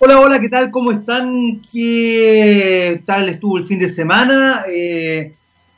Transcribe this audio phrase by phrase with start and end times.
[0.00, 0.72] Hola, hola, ¿qué tal?
[0.72, 1.62] ¿Cómo están?
[1.72, 4.64] ¿Qué tal estuvo el fin de semana?
[4.68, 5.32] Eh,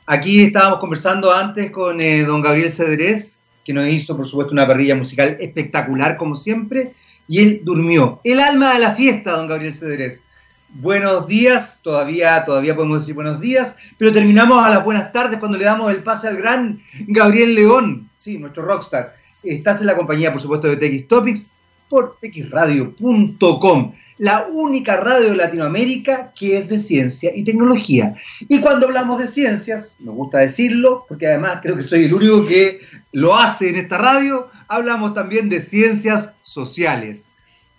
[0.07, 4.65] aquí estábamos conversando antes con eh, don Gabriel Cedrés, que nos hizo, por supuesto, una
[4.65, 6.93] parrilla musical espectacular, como siempre,
[7.27, 8.19] y él durmió.
[8.23, 10.23] El alma de la fiesta, don Gabriel Cedrés.
[10.69, 15.59] Buenos días, todavía, todavía podemos decir buenos días, pero terminamos a las buenas tardes cuando
[15.59, 19.15] le damos el pase al gran Gabriel León, sí, nuestro rockstar.
[19.43, 21.47] Estás en la compañía, por supuesto, de TX Topics
[21.87, 28.15] por xradio.com la única radio de Latinoamérica que es de ciencia y tecnología.
[28.41, 32.45] Y cuando hablamos de ciencias, me gusta decirlo, porque además creo que soy el único
[32.45, 37.31] que lo hace en esta radio, hablamos también de ciencias sociales.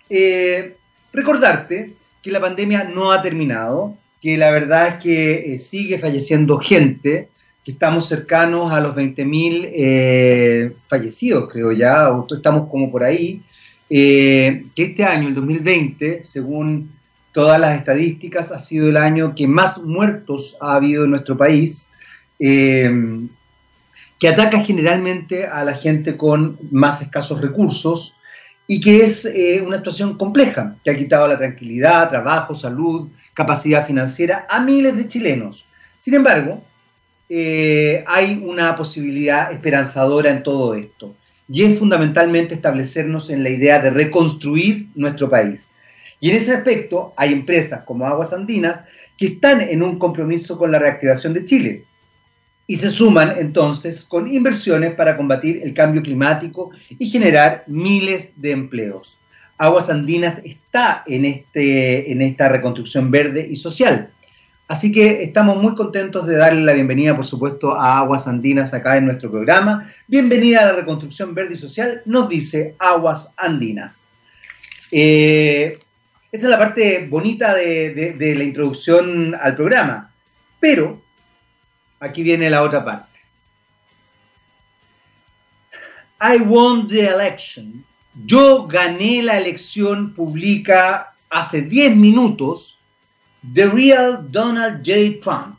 [0.09, 0.75] Eh,
[1.11, 6.57] recordarte que la pandemia no ha terminado, que la verdad es que eh, sigue falleciendo
[6.57, 7.29] gente,
[7.63, 13.41] que estamos cercanos a los 20.000 eh, fallecidos, creo ya, estamos como por ahí,
[13.89, 16.91] eh, que este año, el 2020, según
[17.33, 21.89] todas las estadísticas, ha sido el año que más muertos ha habido en nuestro país,
[22.37, 23.27] eh,
[24.19, 28.17] que ataca generalmente a la gente con más escasos recursos
[28.67, 33.87] y que es eh, una situación compleja, que ha quitado la tranquilidad, trabajo, salud, capacidad
[33.87, 35.65] financiera a miles de chilenos.
[35.97, 36.63] Sin embargo,
[37.31, 41.15] hay una posibilidad esperanzadora en todo esto
[41.51, 45.67] y es fundamentalmente establecernos en la idea de reconstruir nuestro país.
[46.19, 48.83] Y en ese aspecto hay empresas como Aguas Andinas
[49.17, 51.85] que están en un compromiso con la reactivación de Chile
[52.67, 58.51] y se suman entonces con inversiones para combatir el cambio climático y generar miles de
[58.51, 59.17] empleos.
[59.57, 64.11] Aguas Andinas está en, este, en esta reconstrucción verde y social.
[64.69, 68.97] Así que estamos muy contentos de darle la bienvenida, por supuesto, a Aguas Andinas acá
[68.97, 69.91] en nuestro programa.
[70.05, 74.01] Bienvenida a la reconstrucción verde y social, nos dice Aguas Andinas.
[74.91, 75.79] Eh,
[76.31, 80.11] esa es la parte bonita de, la introducción al programa.
[80.59, 81.01] Pero
[81.99, 83.19] aquí viene la otra parte.
[86.21, 87.83] I won the election.
[88.23, 92.78] Yo gané la elección, publica hace 10 minutos
[93.53, 95.19] The Real Donald J.
[95.21, 95.57] Trump.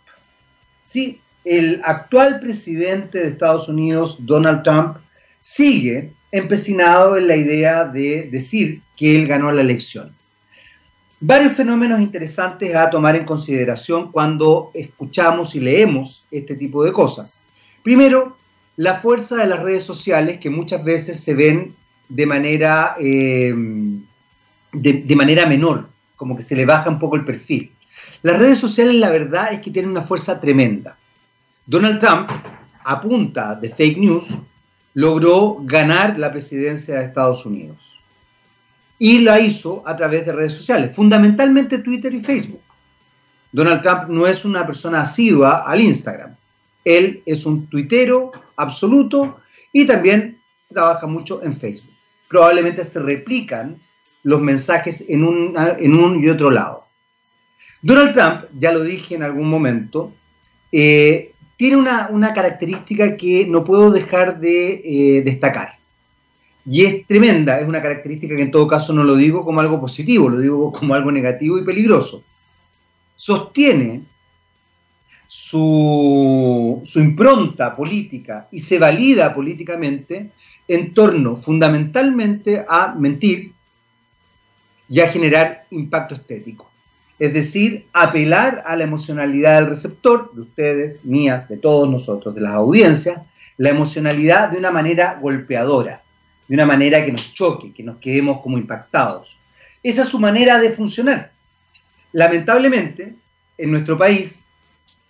[0.83, 4.97] Sí, el actual presidente de Estados Unidos, Donald Trump,
[5.41, 10.15] sigue empecinado en la idea de decir que él ganó la elección.
[11.21, 17.41] Varios fenómenos interesantes a tomar en consideración cuando escuchamos y leemos este tipo de cosas.
[17.83, 18.37] Primero,
[18.77, 21.75] la fuerza de las redes sociales que muchas veces se ven
[22.09, 23.53] de manera, eh,
[24.73, 25.90] de manera menor,
[26.21, 27.73] como que se le baja un poco el perfil.
[28.21, 30.99] Las redes sociales, la verdad es que tienen una fuerza tremenda.
[31.65, 32.31] Donald Trump,
[32.85, 34.37] a punta de fake news,
[34.93, 37.79] logró ganar la presidencia de Estados Unidos.
[38.99, 42.61] Y lo hizo a través de redes sociales, fundamentalmente Twitter y Facebook.
[43.51, 46.37] Donald Trump no es una persona asidua al Instagram.
[46.85, 49.41] Él es un tuitero absoluto
[49.73, 50.39] y también
[50.69, 51.95] trabaja mucho en Facebook.
[52.29, 53.81] Probablemente se replican
[54.23, 56.87] los mensajes en un, en un y otro lado.
[57.83, 60.13] Donald Trump, ya lo dije en algún momento,
[60.71, 65.79] eh, tiene una, característica que no puedo dejar de eh, destacar.
[66.67, 69.81] Y es tremenda, es una característica que en todo caso no lo digo como algo
[69.81, 72.23] positivo, lo digo como algo negativo y peligroso.
[73.17, 74.03] Sostiene
[75.27, 80.33] su, su impronta política y se valida políticamente
[80.69, 83.53] en torno fundamentalmente a mentir
[84.91, 86.71] y a generar impacto estético
[87.21, 92.41] es decir, apelar a la emocionalidad del receptor, de ustedes, mías, de todos nosotros, de
[92.41, 93.21] las audiencias,
[93.59, 96.03] la emocionalidad de una manera golpeadora,
[96.49, 99.37] de una manera que nos choque, que nos quedemos como impactados.
[99.83, 101.31] Esa es su manera de funcionar.
[102.13, 103.15] Lamentablemente,
[103.59, 104.47] en nuestro país,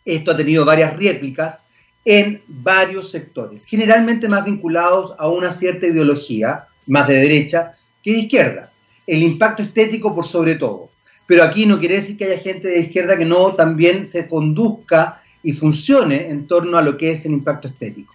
[0.04, 1.64] esto ha tenido varias réplicas
[2.04, 8.18] en varios sectores, generalmente más vinculados a una cierta ideología, más de derecha que de
[8.18, 8.69] izquierda.
[9.06, 10.90] El impacto estético por sobre todo
[11.30, 15.22] pero aquí no quiere decir que haya gente de izquierda que no también se conduzca
[15.44, 18.12] y funcione en torno a lo que es el impacto estético.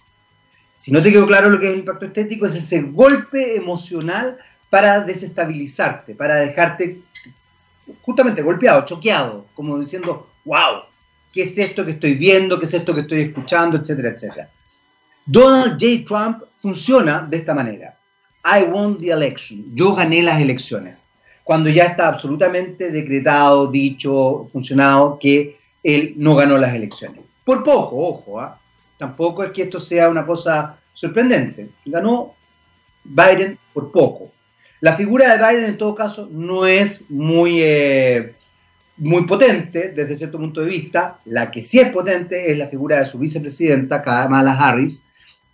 [0.76, 4.36] Si no te quedó claro lo que es el impacto estético, es ese golpe emocional
[4.68, 7.00] para desestabilizarte, para dejarte
[8.02, 10.82] justamente golpeado, choqueado, como diciendo, wow,
[11.32, 12.60] ¿qué es esto que estoy viendo?
[12.60, 13.78] ¿Qué es esto que estoy escuchando?
[13.78, 14.50] Etcétera, etcétera.
[15.24, 16.04] Donald J.
[16.06, 17.95] Trump funciona de esta manera.
[18.46, 19.74] I won the election.
[19.74, 21.06] Yo gané las elecciones
[21.46, 27.22] cuando ya está absolutamente decretado, dicho, funcionado que él no ganó las elecciones.
[27.44, 28.58] Por poco, ojo, ¿ah?
[28.98, 31.68] tampoco es que esto sea una cosa sorprendente.
[31.84, 32.34] Ganó
[33.04, 34.32] Biden por poco.
[34.80, 38.34] La figura de Biden en todo caso no es muy, eh,
[38.96, 41.20] muy potente desde cierto punto de vista.
[41.26, 45.04] La que sí es potente es la figura de su vicepresidenta, Kamala Harris,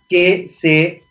[0.09, 1.03] que se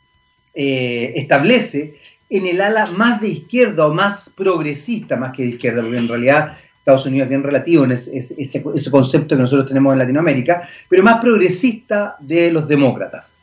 [0.55, 1.97] eh, establece
[2.29, 6.09] en el ala más de izquierda o más progresista, más que de izquierda, porque en
[6.09, 11.03] realidad Estados Unidos es bien relativo en ese, concepto que nosotros tenemos en Latinoamérica, pero
[11.03, 13.39] más progresista de los demócratas.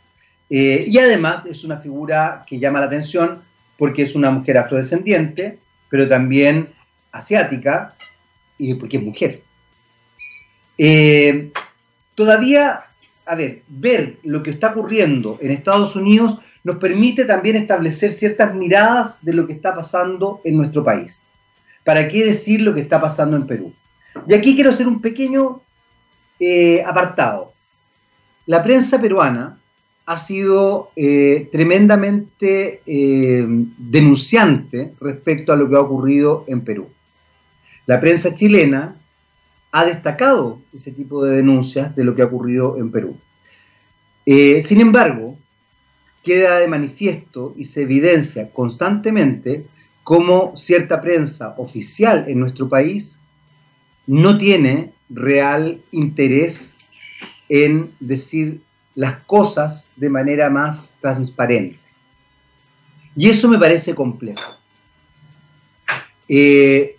[0.49, 3.41] Eh, y además es una figura que llama la atención
[3.77, 5.57] porque es una mujer afrodescendiente,
[5.89, 6.69] pero también
[7.11, 7.95] asiática,
[8.57, 9.41] y porque es mujer.
[10.77, 11.51] Eh,
[12.13, 12.83] todavía,
[13.29, 18.55] a ver, ver lo que está ocurriendo en Estados Unidos nos permite también establecer ciertas
[18.55, 21.27] miradas de lo que está pasando en nuestro país.
[21.83, 23.71] ¿Para qué decir lo que está pasando en Perú?
[24.27, 25.61] Y aquí quiero hacer un pequeño
[26.39, 27.53] eh, apartado.
[28.47, 29.59] La prensa peruana
[30.07, 36.89] ha sido eh, tremendamente eh, denunciante respecto a lo que ha ocurrido en Perú.
[37.85, 38.98] La prensa chilena
[39.71, 43.17] ha destacado ese tipo de denuncias de lo que ha ocurrido en Perú.
[44.25, 45.37] sin embargo,
[46.23, 49.65] queda de manifiesto y se evidencia constantemente
[50.03, 53.19] cómo cierta prensa oficial en nuestro país
[54.07, 56.79] no tiene real interés
[57.47, 58.61] en decir
[58.95, 61.79] las cosas de manera más transparente.
[63.15, 64.55] Y eso me parece complejo.
[66.27, 66.98] Eh,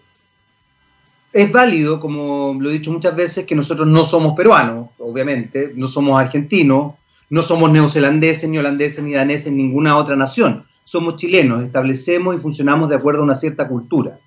[1.32, 5.88] es válido, como lo he dicho muchas veces, que nosotros no somos peruanos, obviamente, no
[5.88, 6.94] somos argentinos,
[7.28, 12.88] no somos neozelandeses, ni holandeses, ni daneses, ninguna otra nación somos chilenos, establecemos y funcionamos
[12.88, 14.18] de acuerdo a una cierta cultura.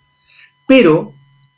[0.65, 1.13] Pero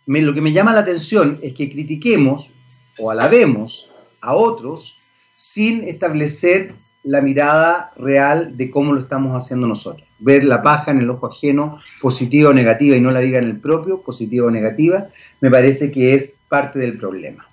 [0.07, 2.49] lo que me llama la atención es que critiquemos
[2.97, 4.99] o alabemos a otros
[5.35, 6.73] sin establecer
[7.05, 10.07] la mirada real de cómo lo estamos haciendo nosotros.
[10.19, 13.45] Ver la paja en el ojo ajeno, positiva o negativa, y no la diga en
[13.45, 15.07] el propio, positiva o negativa,
[15.39, 17.47] me parece que es parte del problema.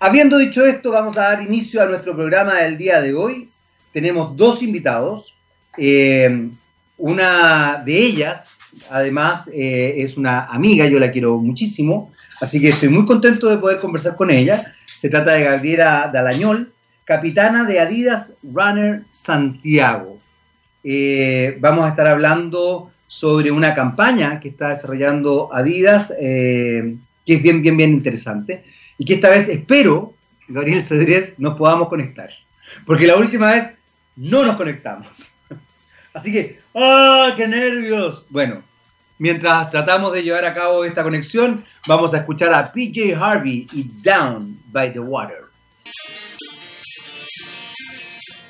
[0.00, 3.50] Habiendo dicho esto, vamos a dar inicio a nuestro programa del día de hoy.
[3.92, 5.34] Tenemos dos invitados,
[5.76, 6.48] eh,
[6.96, 8.50] una de ellas,
[8.90, 13.58] además, eh, es una amiga, yo la quiero muchísimo, así que estoy muy contento de
[13.58, 14.72] poder conversar con ella.
[14.86, 16.72] Se trata de Gabriela Dalañol,
[17.06, 20.18] capitana de Adidas Runner Santiago.
[20.84, 27.62] Eh, vamos a estar hablando sobre una campaña que está desarrollando Adidas, que es bien,
[27.62, 28.64] bien, bien interesante,
[28.98, 30.14] y que esta vez espero,
[30.48, 32.30] Gabriel Cedrés, nos podamos conectar,
[32.84, 33.72] porque la última vez
[34.16, 35.30] no nos conectamos.
[36.12, 38.26] Así que, ¡ah, qué nervios!
[38.30, 38.62] Bueno,
[39.18, 43.84] mientras tratamos de llevar a cabo esta conexión, vamos a escuchar a PJ Harvey y
[44.02, 45.44] Down by the Water.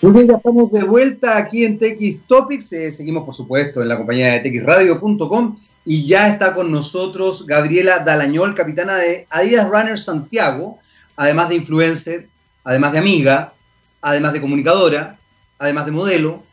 [0.07, 2.73] Muy bien, ya estamos de vuelta aquí en TX Topics.
[2.73, 7.99] Eh, seguimos, por supuesto, en la compañía de txradio.com y ya está con nosotros Gabriela
[7.99, 10.79] Dalañol, capitana de Adidas Runner Santiago,
[11.17, 12.29] además de influencer,
[12.63, 13.53] además de amiga,
[14.01, 15.19] además de comunicadora,
[15.59, 16.45] además de modelo,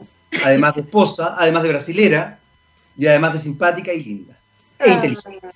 [0.44, 2.40] además de esposa, además de brasilera
[2.98, 4.36] y además de simpática y linda
[4.80, 4.96] e ah.
[4.96, 5.48] inteligente.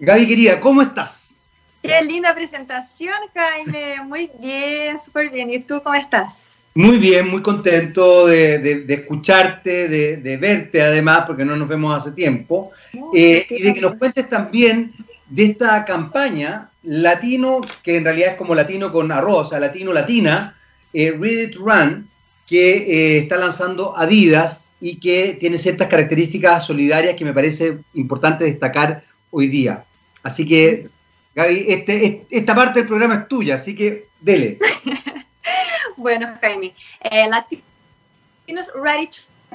[0.00, 1.36] Gaby, querida, ¿cómo estás?
[1.80, 4.02] Qué linda presentación, Jaime.
[4.02, 5.52] Muy bien, súper bien.
[5.52, 6.47] ¿Y tú cómo estás?
[6.74, 12.70] Muy bien, muy contento de, escucharte, de, verte además, porque no nos vemos hace tiempo,
[13.14, 14.92] eh, y de que nos cuentes también
[15.28, 19.92] de esta campaña latino, que en realidad es como latino con arroz, o sea, latino
[19.92, 20.56] latina,
[20.92, 22.08] eh, Ready to Run,
[22.46, 28.44] que eh, está lanzando Adidas y que tiene ciertas características solidarias que me parece importante
[28.44, 29.84] destacar hoy día.
[30.22, 30.88] Así que,
[31.34, 34.58] Gaby, este, esta parte del programa es tuya, así que dele.
[35.96, 39.10] bueno, Jaime, eh, Latinos Ready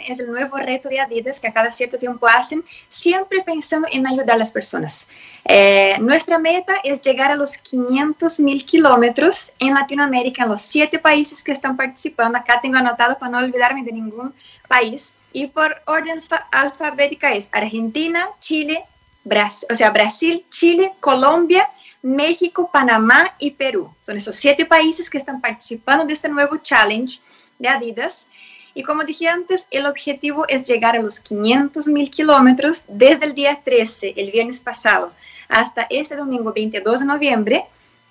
[0.08, 4.08] es el nuevo reto de Adidas que a cada cierto tiempo hacen, siempre pensando en
[4.08, 5.08] ayudar a las personas.
[5.46, 11.00] Eh, nuestra meta es llegar a los 500 mil kilómetros en Latinoamérica, en los siete
[11.00, 12.38] países que están participando.
[12.38, 14.34] Acá tengo anotado para no olvidarme de ningún
[14.68, 15.14] país.
[15.32, 16.22] Y por orden
[16.52, 18.84] alfabética es Argentina, Chile,
[19.24, 21.70] Brasil, o sea, Brasil, Chile, Colombia,
[22.04, 23.90] México, Panamá y Perú.
[24.02, 27.20] Son esos siete países que están participando de este nuevo challenge
[27.58, 28.28] de Adidas.
[28.76, 33.34] Y como dije antes, el objetivo es llegar a los 500 mil kilómetros desde el
[33.34, 35.14] día 13, el viernes pasado,
[35.48, 37.66] hasta este domingo 22 de noviembre.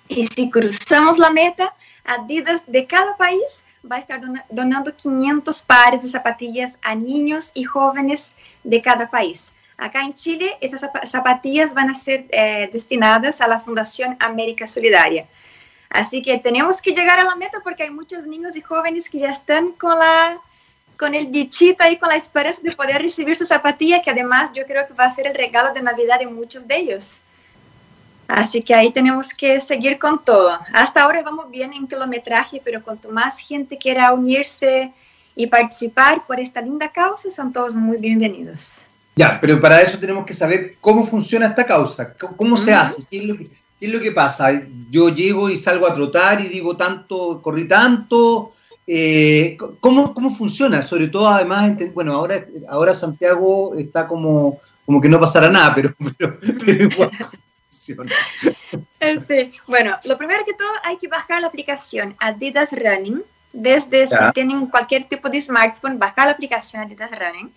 [0.07, 1.73] Y si cruzamos la meta,
[2.03, 4.19] Adidas de cada país va a estar
[4.49, 9.53] donando 500 pares de zapatillas a niños y jóvenes de cada país.
[9.77, 15.25] Acá en Chile, esas zapatillas van a ser eh, destinadas a la Fundación América Solidaria.
[15.89, 19.19] Así que tenemos que llegar a la meta porque hay muchos niños y jóvenes que
[19.19, 20.37] ya están con la
[20.97, 24.65] con el bichito ahí, con la esperanza de poder recibir su zapatilla, que además yo
[24.65, 27.19] creo que va a ser el regalo de Navidad de muchos de ellos.
[28.27, 30.57] Así que ahí tenemos que seguir con todo.
[30.71, 34.93] Hasta ahora vamos bien en kilometraje, pero cuanto más gente quiera unirse
[35.35, 38.82] y participar por esta linda causa, son todos muy bienvenidos.
[39.15, 43.17] Ya, pero para eso tenemos que saber cómo funciona esta causa, cómo se hace, ¿Qué
[43.17, 44.63] es, lo que, qué es lo que pasa.
[44.89, 48.53] Yo llego y salgo a trotar y digo tanto, corrí tanto,
[48.85, 50.81] eh, ¿cómo, ¿Cómo funciona?
[50.81, 55.93] Sobre todo, además, bueno, ahora, ahora Santiago está como, como que no pasará nada, pero,
[56.17, 56.37] pero,
[56.83, 57.11] igual
[57.69, 58.11] funciona.
[59.27, 59.53] Sí.
[59.67, 63.23] Bueno, lo primero que todo hay que bajar la aplicación Adidas Running.
[63.53, 67.53] Desde si tienen cualquier tipo de smartphone, bajar la aplicación Adidas Running.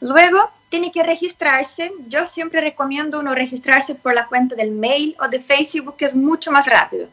[0.00, 1.92] Luego tiene que registrarse.
[2.08, 6.16] Yo siempre recomiendo uno registrarse por la cuenta del mail o de Facebook, que es
[6.16, 7.06] mucho más rápido.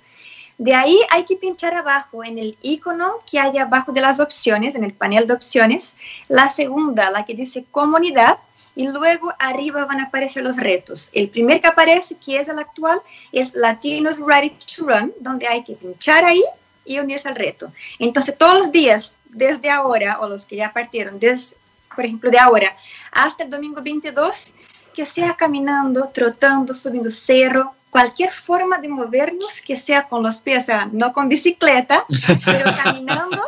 [0.58, 4.74] De ahí hay que pinchar abajo en el icono que hay abajo de las opciones,
[4.74, 5.94] en el panel de opciones,
[6.28, 8.40] la segunda, la que dice comunidad,
[8.76, 11.12] y luego arriba van a aparecer los retos.
[11.14, 13.00] El primer que aparece, que es el actual,
[13.32, 16.44] es Latinos Ready to Run, donde hay que pinchar ahí
[16.84, 17.72] y unirse al reto.
[18.00, 21.61] Entonces, todos los días, desde ahora, o los que ya partieron, desde,
[21.96, 22.76] por ejemplo, de ahora
[23.12, 24.54] hasta el domingo 22,
[24.94, 30.64] que sea caminando, trotando, subiendo cerro, cualquier forma de movernos que sea con los pies,
[30.64, 32.06] o sea, no con bicicleta,
[32.46, 33.44] pero caminando,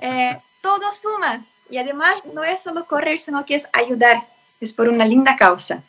[0.00, 1.44] eh, todo suma.
[1.70, 4.26] Y además no es solo correr, sino que es ayudar,
[4.60, 5.82] es por una linda causa.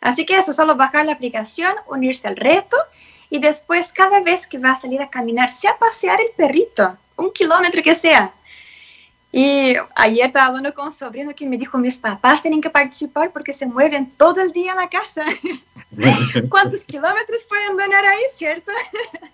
[0.00, 2.76] Así que eso, solo bajar la aplicación, unirse al reto
[3.28, 7.32] y después cada vez que va a salir a caminar, sea pasear el perrito, un
[7.32, 8.32] kilómetro que sea,
[9.38, 13.34] y ayer estaba hablando con un sobrino que me dijo, mis papás tienen que participar
[13.34, 15.26] porque se mueven todo el día en la casa.
[16.48, 18.72] ¿Cuántos kilómetros pueden ganar ahí, cierto?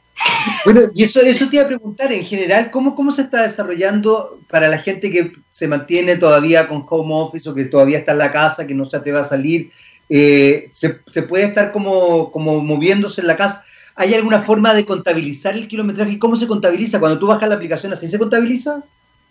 [0.65, 4.41] bueno, y eso, eso te iba a preguntar, en general, ¿cómo, ¿cómo se está desarrollando
[4.51, 8.19] para la gente que se mantiene todavía con home office o que todavía está en
[8.19, 9.71] la casa, que no se atreve a salir?
[10.09, 13.65] Eh, se, se, puede estar como, como moviéndose en la casa?
[13.95, 16.19] ¿Hay alguna forma de contabilizar el kilometraje?
[16.19, 16.99] ¿Cómo se contabiliza?
[16.99, 18.83] Cuando tú bajas la aplicación, ¿así se contabiliza?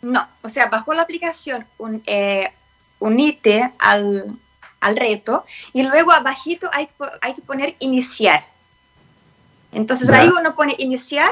[0.01, 2.51] No, o sea, bajo la aplicación un, eh,
[2.99, 4.35] unite al,
[4.79, 6.89] al, reto y luego abajito hay,
[7.21, 8.43] hay que poner iniciar.
[9.71, 11.31] Entonces ahí uno pone iniciar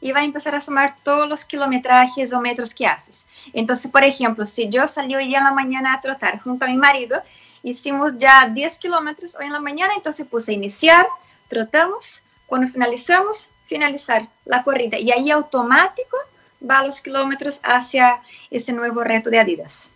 [0.00, 3.26] y va a empezar a sumar todos los kilometrajes o metros que haces.
[3.52, 6.76] Entonces, por ejemplo, si yo salí hoy en la mañana a trotar junto a mi
[6.76, 7.20] marido,
[7.62, 11.06] hicimos ya 10 kilómetros hoy en la mañana, entonces puse iniciar,
[11.48, 16.16] trotamos, cuando finalizamos, finalizar la corrida y ahí automático
[16.62, 18.20] va a los kilómetros hacia
[18.50, 19.90] ese nuevo reto de Adidas.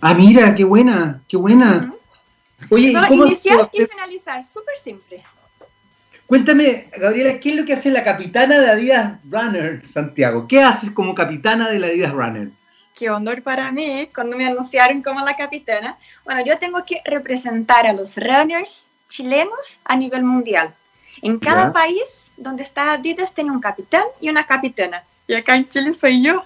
[0.00, 1.92] Ah, mira, qué buena, qué buena.
[2.70, 5.24] Oye, Solo ¿cómo iniciar y finalizar, súper simple.
[6.26, 10.46] Cuéntame, Gabriela, ¿qué es lo que hace la capitana de Adidas Runner, Santiago?
[10.46, 12.50] ¿Qué haces como capitana de la Adidas Runner?
[12.94, 15.96] Qué honor para mí cuando me anunciaron como la capitana.
[16.24, 20.74] Bueno, yo tengo que representar a los runners chilenos a nivel mundial.
[21.22, 25.68] En cada país donde está Adidas tiene un capitán y una capitana y acá en
[25.68, 26.44] Chile soy yo.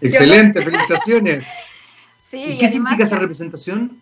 [0.00, 1.46] Excelente, felicitaciones.
[2.32, 4.00] ¿Y qué significa esa representación?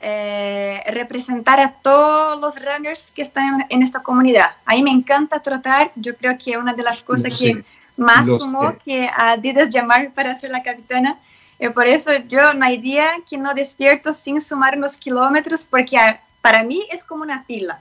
[0.00, 4.52] Eh, representar a todos los runners que están en, esta comunidad.
[4.64, 7.62] A mí me encanta trotar, yo creo que una de las cosas que
[7.96, 11.18] más sumó que a Adidas llamar para ser la capitana.
[11.60, 15.98] Y por eso yo no hay día que no despierto sin sumar unos kilómetros, porque
[16.40, 17.80] para mí es como una pila.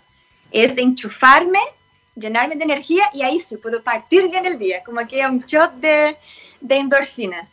[0.51, 1.59] Es enchufarme
[2.19, 5.73] llenarme de energía y ahí sí puedo partir bien el día, como que un shot
[5.75, 6.17] de,
[6.61, 7.47] de endorfina.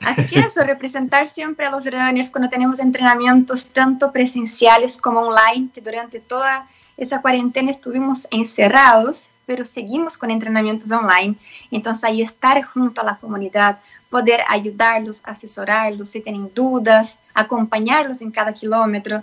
[0.00, 5.68] Así que eso, representar siempre a los runners cuando tenemos entrenamientos tanto presenciales como online,
[5.72, 11.34] que durante toda esa cuarentena estuvimos encerrados, pero seguimos con entrenamientos online.
[11.70, 18.30] Entonces ahí estar junto a la comunidad, poder ayudarlos, asesorarlos si tienen dudas, acompañarlos en
[18.30, 19.22] cada kilómetro.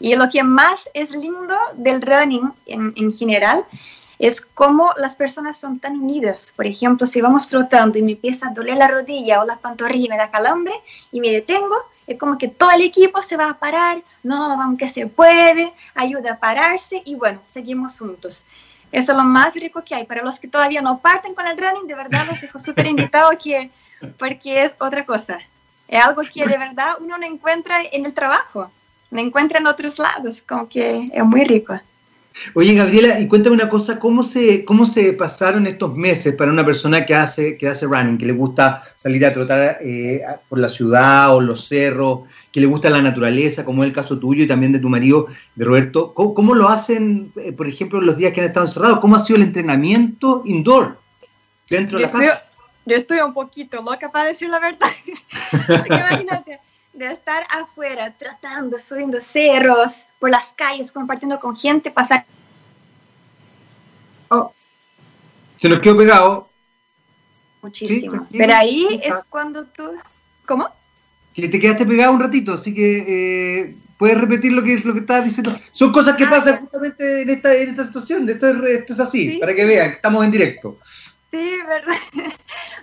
[0.00, 3.64] Y lo que más es lindo del running en, en general
[4.18, 6.52] es como las personas son tan unidas.
[6.54, 10.06] Por ejemplo, si vamos trotando y me empieza a doler la rodilla o la pantorrilla
[10.06, 10.74] y me da calambre
[11.12, 14.88] y me detengo, es como que todo el equipo se va a parar, no, aunque
[14.88, 18.40] se puede, ayuda a pararse y bueno, seguimos juntos.
[18.92, 20.04] Eso es lo más rico que hay.
[20.04, 23.36] Para los que todavía no parten con el running, de verdad los dejo súper invitados
[23.42, 23.70] que,
[24.18, 25.38] porque es otra cosa.
[25.88, 28.70] Es algo que de verdad uno no encuentra en el trabajo,
[29.10, 31.78] no encuentra en otros lados, como que es muy rico.
[32.54, 36.64] Oye, Gabriela, y cuéntame una cosa, ¿cómo se, cómo se pasaron estos meses para una
[36.64, 40.68] persona que hace, que hace running, que le gusta salir a trotar eh, por la
[40.68, 44.48] ciudad o los cerros, que le gusta la naturaleza, como es el caso tuyo y
[44.48, 46.12] también de tu marido, de Roberto?
[46.12, 48.98] ¿Cómo, lo hacen, eh, por ejemplo, los días que han estado encerrados?
[48.98, 50.98] ¿Cómo ha sido el entrenamiento indoor
[51.68, 52.44] dentro de la casa?
[52.86, 54.90] yo estoy un poquito loca para decir la verdad.
[55.86, 56.60] imagínate,
[56.92, 62.24] de estar afuera tratando, subiendo cerros, por las calles, compartiendo con gente, pasar...
[64.28, 64.54] Oh,
[65.60, 66.48] se nos quedó pegado.
[67.60, 68.26] Muchísimo.
[68.32, 69.82] Pero ahí es cuando tú...
[70.46, 70.70] ¿Cómo?
[71.34, 75.00] Que te quedaste pegado un ratito, así que eh, puedes repetir lo que, lo que
[75.00, 75.54] estabas diciendo.
[75.72, 78.26] Son cosas que ah, pasan justamente en esta, en esta situación.
[78.26, 80.78] Esto es, esto es así, para que vean, estamos en directo.
[81.34, 81.96] Sí, verdad.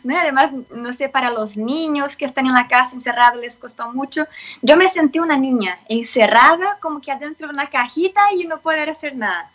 [0.04, 3.94] No, además, no sé, para los niños que están en la casa encerrados les costó
[3.94, 4.26] mucho.
[4.64, 8.90] Yo me sentí una niña encerrada, como que adentro de una cajita y no poder
[8.90, 9.52] hacer nada.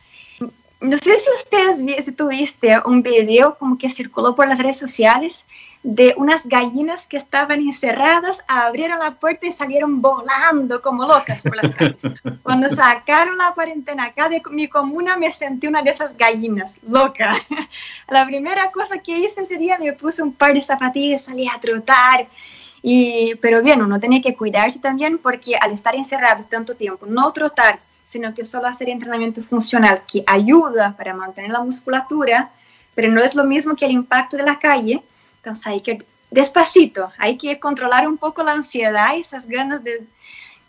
[0.80, 5.44] No sé si ustedes si tuviste un video como que circuló por las redes sociales
[5.86, 11.54] de unas gallinas que estaban encerradas, abrieron la puerta y salieron volando como locas por
[11.54, 12.02] las calles.
[12.42, 17.36] Cuando sacaron la cuarentena acá de mi comuna, me sentí una de esas gallinas, loca.
[18.08, 21.60] La primera cosa que hice ese día, me puse un par de zapatillas, salí a
[21.60, 22.26] trotar.
[22.82, 27.32] Y, pero bien, uno tiene que cuidarse también porque al estar encerrado tanto tiempo, no
[27.32, 32.50] trotar, sino que solo hacer entrenamiento funcional que ayuda para mantener la musculatura,
[32.96, 35.04] pero no es lo mismo que el impacto de la calle
[35.46, 40.02] entonces hay que, despacito, hay que controlar un poco la ansiedad y esas ganas de,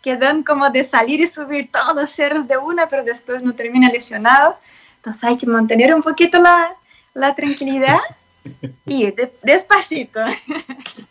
[0.03, 3.53] que dan como de salir y subir todos los cerros de una, pero después no
[3.53, 4.55] termina lesionado.
[4.97, 6.75] Entonces hay que mantener un poquito la,
[7.15, 7.97] la tranquilidad
[8.85, 10.19] y ir despacito.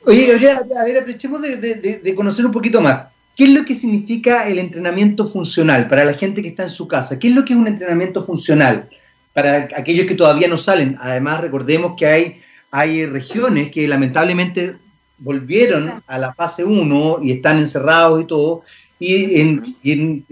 [0.04, 3.08] Oye, Gabriela, a ver, aprovechemos de, de, de, conocer un poquito más.
[3.34, 6.86] ¿Qué es lo que significa el entrenamiento funcional para la gente que está en su
[6.86, 7.18] casa?
[7.18, 8.88] ¿Qué es lo que es un entrenamiento funcional
[9.34, 10.96] para aquellos que todavía no salen?
[11.00, 14.76] Además, recordemos que hay hay regiones que lamentablemente
[15.18, 18.62] volvieron a la fase 1 y están encerrados y todo,
[18.98, 20.24] y,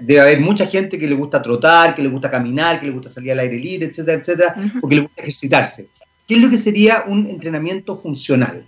[0.00, 3.10] debe haber mucha gente que le gusta trotar, que le gusta caminar, que le gusta
[3.10, 5.88] salir al aire libre, etcétera, etcétera, porque le gusta ejercitarse.
[6.26, 8.64] ¿Qué es lo que sería un entrenamiento funcional?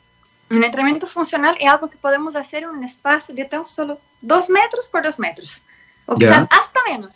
[0.51, 4.51] Un entrenamiento funcional es algo que podemos hacer en un espacio de tan solo dos
[4.51, 5.63] metros por dos metros,
[6.07, 7.13] o quizás hasta menos,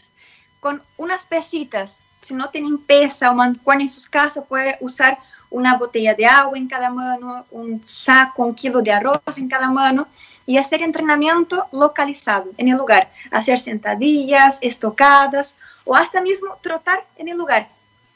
[0.60, 2.02] con unas pesitas.
[2.22, 5.18] Si no tienen pesa o mancuerna en sus casas, puede usar
[5.50, 9.70] una botella de agua en cada mano, un saco, un kilo de arroz en cada
[9.70, 10.06] mano
[10.46, 17.28] y hacer entrenamiento localizado en el lugar, hacer sentadillas, estocadas o hasta mismo trotar en
[17.28, 17.68] el lugar.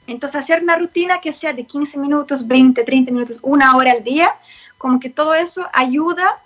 [0.06, 4.02] Entonces hacer una rutina que sea de 15 minutos, 20, 30 minutos, una hora al
[4.02, 4.34] día,
[4.78, 6.38] como que todo eso ayuda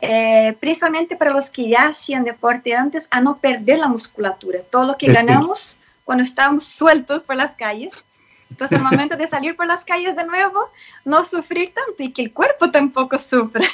[0.00, 4.60] eh, principalmente para los que ya hacían deporte antes a no perder la musculatura.
[4.70, 7.92] Todo lo que ganamos cuando estamos sueltos por las calles
[8.50, 10.70] entonces, al momento de salir por las calles de nuevo,
[11.04, 13.66] no sufrir tanto y que el cuerpo tampoco sufra.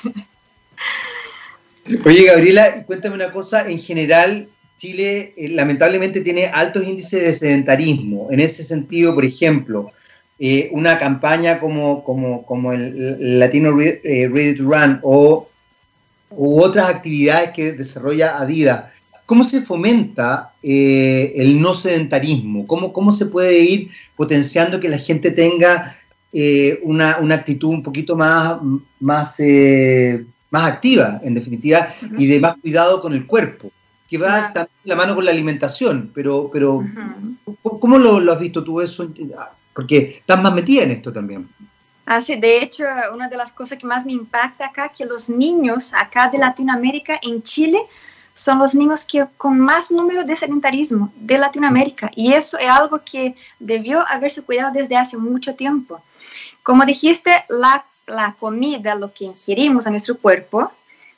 [2.04, 8.28] Oye, Gabriela, cuéntame una cosa, en general, Chile eh, lamentablemente tiene altos índices de sedentarismo.
[8.30, 9.90] En ese sentido, por ejemplo,
[10.38, 15.50] eh, una campaña como, como, como el, Latino eh, Ready to Run o
[16.30, 18.84] u otras actividades que desarrolla Adidas,
[19.30, 22.66] ¿Cómo se fomenta eh, el no sedentarismo?
[22.66, 25.96] ¿Cómo, ¿Cómo se puede ir potenciando que la gente tenga
[26.32, 28.56] eh, una, actitud un poquito más,
[28.98, 33.70] más, eh, más activa, en definitiva, y de más cuidado con el cuerpo?
[34.08, 36.84] Que va también la mano con la alimentación, pero, pero
[37.62, 39.14] ¿cómo lo, has visto tú eso?
[39.72, 41.48] Porque estás más metida en esto también.
[42.04, 42.82] Ah, sí, de hecho,
[43.14, 47.20] una de las cosas que más me impacta acá, que los niños acá de Latinoamérica,
[47.22, 47.78] en Chile,
[48.34, 53.00] son los niños que con más número de sedentarismo de Latinoamérica y eso es algo
[53.04, 56.00] que debió haberse cuidado desde hace mucho tiempo.
[56.62, 60.70] Como dijiste, la, la comida, lo que ingerimos a nuestro cuerpo,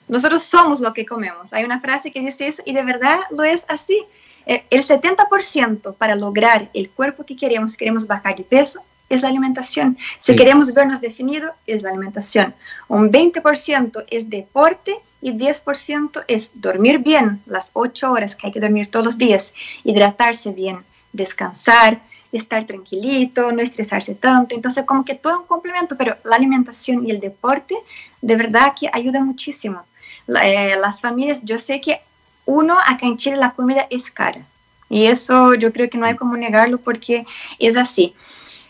[0.09, 1.53] nosotros somos lo que comemos.
[1.53, 4.05] Hay una frase que dice eso y de verdad lo es así.
[4.46, 8.83] Eh, el 70% para lograr el cuerpo que queremos, queremos bajar de peso,
[9.14, 9.98] es la alimentación.
[10.18, 12.55] Si queremos vernos definido, es la alimentación.
[12.88, 18.61] Un 20% es deporte y 10% es dormir bien, las 8 horas que hay que
[18.61, 19.53] dormir todos los días,
[19.85, 20.79] hidratarse bien,
[21.12, 22.01] descansar,
[22.33, 24.55] estar tranquilito, no estresarse tanto.
[24.55, 27.75] Entonces, como que todo un complemento, pero la alimentación y el deporte
[28.20, 29.83] de verdad que ayuda muchísimo.
[30.42, 32.01] Eh, las familias, yo sé que
[32.46, 34.44] uno, acá en Chile la comida es cara.
[34.88, 37.25] Y eso yo creo que no hay como negarlo porque
[37.59, 38.14] es así.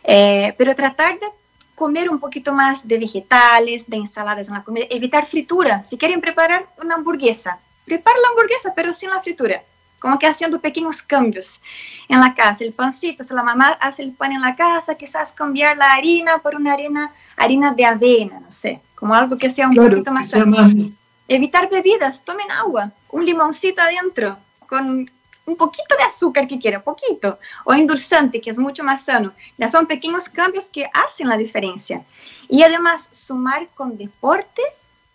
[0.04, 1.26] Eh, pero tratar de
[1.74, 5.82] comer un poquito más de vegetales, de ensaladas en la comida, evitar fritura.
[5.84, 9.62] Si quieren preparar una hamburguesa, prepara la hamburguesa, pero sin la fritura.
[9.98, 11.60] Como que haciendo pequeños cambios
[12.08, 12.64] en la casa.
[12.64, 16.38] El pancito, si la mamá hace el pan en la casa, quizás cambiar la harina
[16.38, 20.34] por una harina, harina de avena, no sé, como algo que sea un poquito más...
[21.28, 24.36] Evitar bebidas, tomen agua, un limoncito adentro,
[24.68, 25.08] con
[25.46, 29.32] un poquito de azúcar que quiere, poquito, o endulzante, que es mucho más sano.
[29.58, 32.04] Ya son pequeños cambios que hacen la diferencia.
[32.48, 34.62] Y además, sumar con deporte,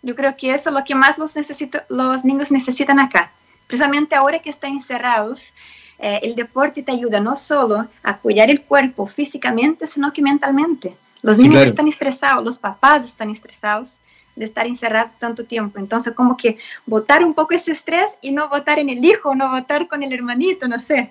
[0.02, 3.32] yo creo que eso es lo que más los, necesito, los niños necesitan acá.
[3.66, 5.52] Precisamente ahora que están encerrados,
[5.98, 10.96] eh, el deporte te ayuda no solo a cuidar el cuerpo físicamente, sino que mentalmente.
[11.22, 13.98] Los niños están estresados, los papás están estresados
[14.38, 15.78] de estar encerrados tanto tiempo.
[15.78, 19.50] Entonces, como que botar un poco ese estrés y no votar en el hijo, no
[19.50, 21.10] votar con el hermanito, no sé.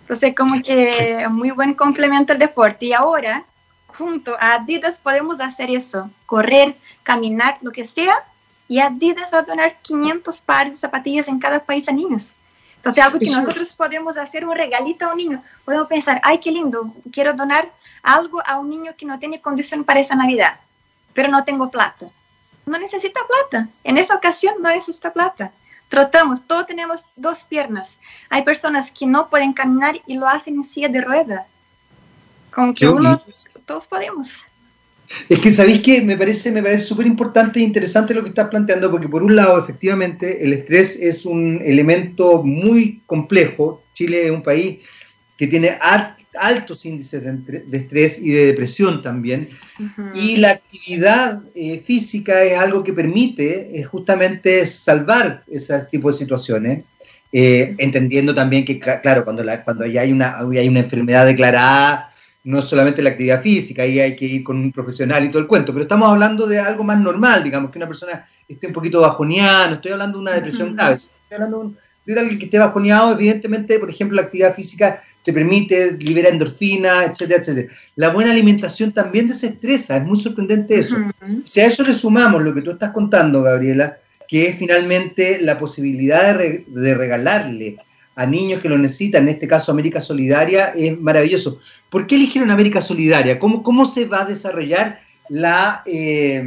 [0.00, 2.86] Entonces, como que muy buen complemento el deporte.
[2.86, 3.44] Y ahora,
[3.86, 8.14] junto a Adidas, podemos hacer eso, correr, caminar, lo que sea,
[8.68, 12.32] y Adidas va a donar 500 pares de zapatillas en cada país a niños.
[12.76, 15.42] Entonces, algo que nosotros podemos hacer, un regalito a un niño.
[15.64, 17.70] Podemos pensar, ay, qué lindo, quiero donar
[18.02, 20.60] algo a un niño que no tiene condición para esa Navidad,
[21.14, 22.06] pero no tengo plata.
[22.66, 23.68] No necesita plata.
[23.84, 25.52] En esa ocasión no necesita plata.
[25.88, 27.96] Trotamos, todos tenemos dos piernas.
[28.30, 31.46] Hay personas que no pueden caminar y lo hacen en silla de rueda.
[32.50, 33.22] Con que uno,
[33.66, 34.30] todos podemos.
[35.28, 38.48] Es que sabéis que me parece me parece súper importante e interesante lo que estás
[38.48, 43.82] planteando, porque por un lado, efectivamente, el estrés es un elemento muy complejo.
[43.92, 44.78] Chile es un país
[45.36, 45.76] que tiene
[46.38, 49.48] altos índices de, estrés y de depresión también.
[50.14, 56.18] Y la actividad eh, física es algo que permite eh, justamente salvar ese tipo de
[56.18, 56.84] situaciones.
[57.36, 62.14] Eh, entendiendo también que, claro, cuando, la, cuando ya hay una, hay una enfermedad declarada,
[62.44, 65.40] no es solamente la actividad física, ahí hay que ir con un profesional y todo
[65.40, 68.72] el cuento, pero estamos hablando de algo más normal, digamos, que una persona esté un
[68.72, 71.74] poquito bajoneada, no estoy hablando de una depresión grave, estoy hablando de,
[72.06, 77.40] alguien que esté bajoneado, evidentemente, por ejemplo, la actividad física te permite, libera endorfina, etcétera,
[77.40, 77.72] etcétera.
[77.96, 80.96] La buena alimentación también desestresa, es muy sorprendente eso.
[81.44, 83.96] Si a eso le sumamos lo que tú estás contando, Gabriela,
[84.28, 87.78] que es finalmente la posibilidad de, de regalarle
[88.16, 91.58] a niños que lo necesitan, en este caso América Solidaria, es maravilloso.
[91.90, 93.38] ¿Por qué eligieron América Solidaria?
[93.38, 96.44] ¿Cómo, cómo se va a desarrollar la, eh,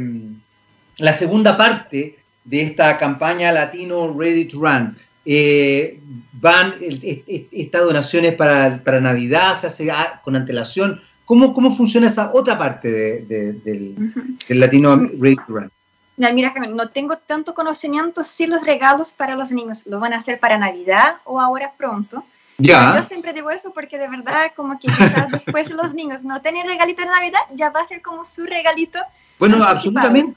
[0.98, 4.96] la segunda parte de esta campaña Latino Ready to Run?
[5.30, 6.00] Eh,
[6.32, 9.54] ¿Van estas donaciones para, para, Navidad?
[9.54, 9.92] ¿Se hace
[10.24, 11.02] con antelación?
[11.26, 12.90] ¿Cómo, ¿Cómo funciona esa otra parte
[13.26, 15.70] del, del Latino Ready to Run?
[16.16, 20.40] mira, no tengo tanto conocimiento si los regalos para los niños lo van a hacer
[20.40, 22.24] para Navidad o ahora pronto.
[22.56, 22.96] Ya.
[22.96, 26.66] Yo siempre digo eso porque de verdad como que quizás después los niños no tienen
[26.66, 28.98] regalito de Navidad, ya va a ser como su regalito.
[29.38, 30.36] Bueno, absolutamente,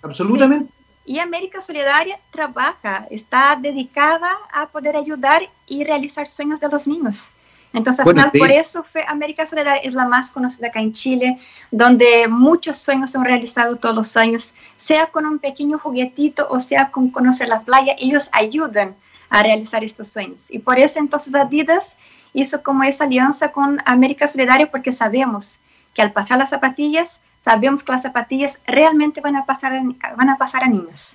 [0.00, 0.72] absolutamente.
[1.08, 7.30] Y América Solidaria trabaja, está dedicada a poder ayudar y realizar sueños de los niños.
[7.72, 11.38] Entonces, al final, por eso fue América Solidaria es la más conocida acá en Chile,
[11.70, 16.90] donde muchos sueños son realizados todos los años, sea con un pequeño juguetito o sea
[16.90, 18.94] con conocer la playa, ellos ayudan
[19.30, 20.50] a realizar estos sueños.
[20.50, 21.96] Y por eso entonces Adidas
[22.34, 25.56] hizo como esa alianza con América Solidaria, porque sabemos
[25.98, 29.82] que al pasar las zapatillas, sabemos que las zapatillas realmente van a pasar a,
[30.16, 31.14] van a, pasar a niños.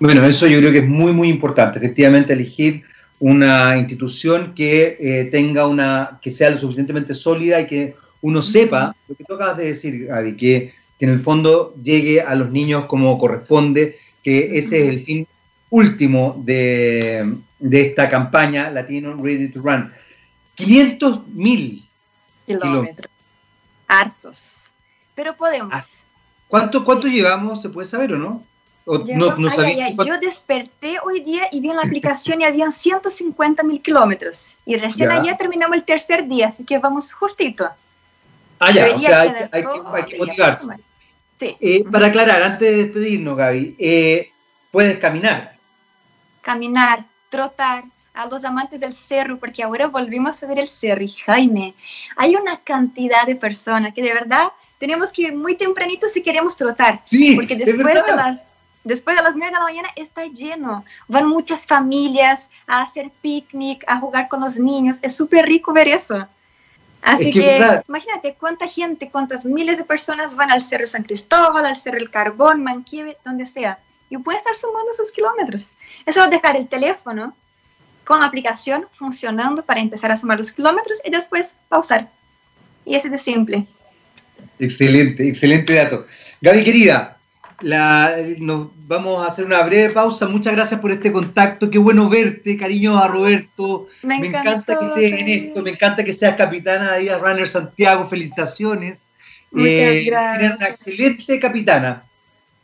[0.00, 2.82] Bueno, eso yo creo que es muy, muy importante, efectivamente, elegir
[3.20, 8.96] una institución que eh, tenga una, que sea lo suficientemente sólida y que uno sepa,
[9.06, 12.86] lo que tú acabas de decir, Gaby, que, en el fondo llegue a los niños
[12.86, 15.26] como corresponde, que ese es el fin
[15.70, 19.92] último de, esta campaña Latino Ready to Run.
[20.56, 21.86] 500 mil
[22.44, 23.15] kilómetros.
[23.86, 24.64] Hartos.
[25.14, 25.72] Pero podemos.
[25.74, 25.84] Ah,
[26.48, 27.62] ¿Cuánto, ¿Cuánto llevamos?
[27.62, 28.44] ¿Se puede saber o no?
[28.86, 34.54] Yo desperté hoy día y vi en la aplicación y habían 150 mil kilómetros.
[34.64, 37.68] Y recién ayer terminamos el tercer día, así que vamos justito.
[38.60, 39.64] Ah, ya, o sea, hay,
[40.04, 40.76] que, motivarse.
[41.40, 44.30] Eh, para aclarar, antes de despedirnos, Gaby, eh,
[44.70, 45.56] puedes caminar.
[46.40, 47.84] Caminar, trotar,
[48.16, 51.02] a los amantes del cerro, porque ahora volvimos a ver el cerro.
[51.02, 51.74] Y Jaime,
[52.16, 54.48] hay una cantidad de personas que de verdad
[54.78, 57.00] tenemos que ir muy tempranito si queremos trotar.
[57.04, 58.42] Sí, porque después de las
[58.86, 60.84] Después de las 9 de la mañana está lleno.
[61.08, 64.98] Van muchas familias a hacer picnic, a jugar con los niños.
[65.02, 66.24] Es súper rico ver eso.
[67.02, 71.76] Así que, imagínate cuánta gente, cuántas miles de personas van al Cerro San Cristóbal, al
[71.76, 73.80] Cerro El Carbón, Manquive, donde sea.
[74.08, 75.66] Y puede estar sumando esos kilómetros.
[76.06, 77.34] Eso va a dejar el teléfono
[78.06, 82.08] con la aplicación funcionando para empezar a sumar los kilómetros y después pausar.
[82.84, 83.66] Y así de simple.
[84.58, 86.06] Excelente, excelente dato.
[86.40, 87.16] Gaby, querida,
[87.60, 90.28] la, nos vamos a hacer una breve pausa.
[90.28, 91.68] Muchas gracias por este contacto.
[91.68, 93.88] Qué bueno verte, cariño a Roberto.
[94.02, 95.62] Me, encanta que estés en esto.
[95.62, 98.08] Me encanta que seas capitana de Runner Santiago.
[98.08, 99.02] Felicitaciones.
[99.50, 100.56] Muchas eh, gracias.
[100.56, 102.04] una excelente capitana.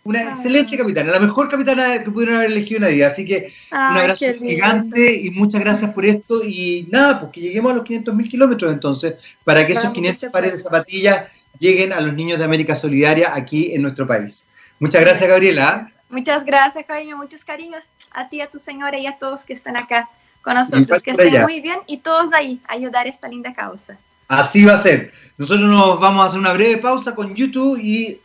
[0.04, 0.30] Una ah.
[0.30, 3.06] excelente capitana, la mejor capitana que pudieron haber elegido en la vida.
[3.06, 6.42] Así que un abrazo gigante y muchas gracias por esto.
[6.44, 10.30] Y nada, pues que lleguemos a los 500 mil kilómetros entonces, para que esos 500
[10.30, 11.26] pares de zapatillas
[11.58, 14.48] lleguen a los niños de América Solidaria aquí en nuestro país.
[14.80, 15.92] Muchas gracias, Gabriela.
[16.10, 17.16] Muchas gracias, cariño.
[17.16, 20.08] Muchos cariños a ti, a tu señora y a todos que están acá
[20.42, 21.02] con nosotros.
[21.02, 23.96] Que estén muy bien y todos ahí, a ayudar a esta linda causa.
[24.28, 25.12] Así va a ser.
[25.38, 28.20] Nosotros nos vamos a hacer una breve pausa con YouTube y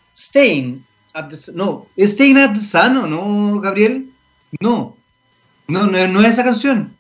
[1.17, 4.09] Staying no, Staying at the Sun, no, Gabriel?
[4.59, 4.95] No.
[5.67, 6.95] No, no, es esa canción.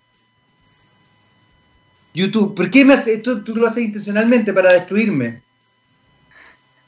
[2.13, 5.41] YouTube, ¿por qué me hace, esto tú lo haces intencionalmente para destruirme?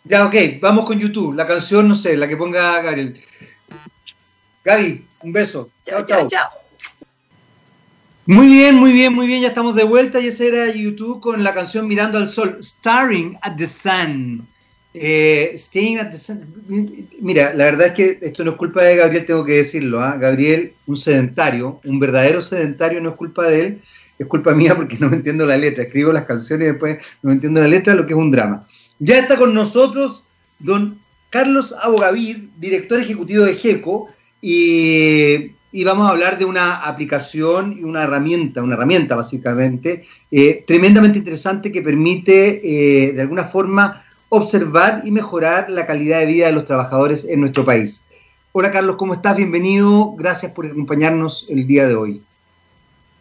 [0.03, 1.35] Ya, ok, vamos con YouTube.
[1.35, 3.21] La canción, no sé, la que ponga Gabriel.
[4.63, 5.69] Gaby, un beso.
[5.85, 6.27] Chao, chao.
[6.27, 6.49] chao.
[8.25, 9.41] Muy bien, muy bien, muy bien.
[9.41, 13.37] Ya estamos de vuelta y ese era YouTube con la canción Mirando al Sol, Starring
[13.41, 14.47] at the Sun.
[14.93, 15.59] Eh,
[17.21, 20.01] mira, la verdad es que esto no es culpa de Gabriel, tengo que decirlo.
[20.01, 20.17] ¿ah?
[20.17, 23.81] Gabriel, un sedentario, un verdadero sedentario, no es culpa de él,
[24.17, 25.83] es culpa mía porque no me entiendo la letra.
[25.83, 28.65] Escribo las canciones y después no me entiendo la letra, lo que es un drama.
[28.99, 30.23] Ya está con nosotros
[30.57, 30.99] don
[31.29, 34.07] Carlos Abogavir, director ejecutivo de GECO,
[34.41, 35.51] y,
[35.83, 41.71] vamos a hablar de una aplicación y una herramienta, una herramienta básicamente, eh, tremendamente interesante
[41.71, 46.65] que permite eh, de alguna forma observar y mejorar la calidad de vida de los
[46.65, 48.03] trabajadores en nuestro país.
[48.51, 49.35] Hola Carlos, ¿cómo estás?
[49.35, 50.13] Bienvenido.
[50.15, 52.23] Gracias por acompañarnos el día de hoy.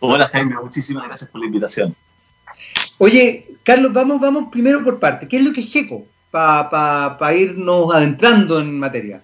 [0.01, 1.97] Hola Jaime, muchísimas gracias por la invitación.
[2.99, 5.27] Oye, Carlos, vamos, vamos primero por parte.
[5.27, 6.05] ¿Qué es lo que es GECO?
[6.31, 9.23] Para irnos adentrando en materia.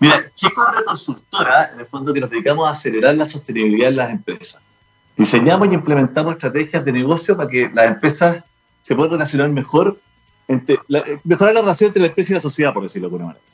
[0.00, 3.88] Mira, GECO es una consultora, en el fondo, que nos dedicamos a acelerar la sostenibilidad
[3.88, 4.60] en las empresas.
[5.16, 8.44] Diseñamos y implementamos estrategias de negocio para que las empresas
[8.82, 9.98] se puedan relacionar mejor
[10.48, 10.78] eh,
[11.24, 13.44] mejorar la relación entre la empresa y la sociedad, por decirlo de alguna manera.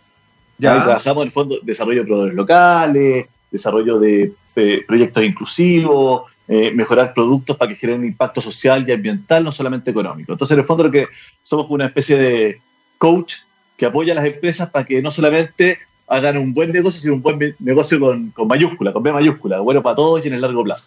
[0.59, 0.85] Ya.
[0.85, 7.14] trabajamos en el fondo desarrollo de proveedores locales, desarrollo de eh, proyectos inclusivos, eh, mejorar
[7.14, 10.33] productos para que generen impacto social y ambiental, no solamente económico.
[10.33, 11.07] Entonces, en el fondo, lo que
[11.42, 12.61] somos una especie de
[12.98, 13.35] coach
[13.76, 17.22] que apoya a las empresas para que no solamente hagan un buen negocio, sino un
[17.22, 20.64] buen negocio con, con mayúscula, con B mayúscula, bueno para todos y en el largo
[20.64, 20.87] plazo.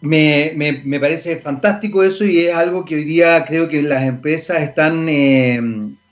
[0.00, 0.52] Me,
[0.84, 5.08] me, parece fantástico eso y es algo que hoy día creo que las empresas están
[5.08, 5.58] eh,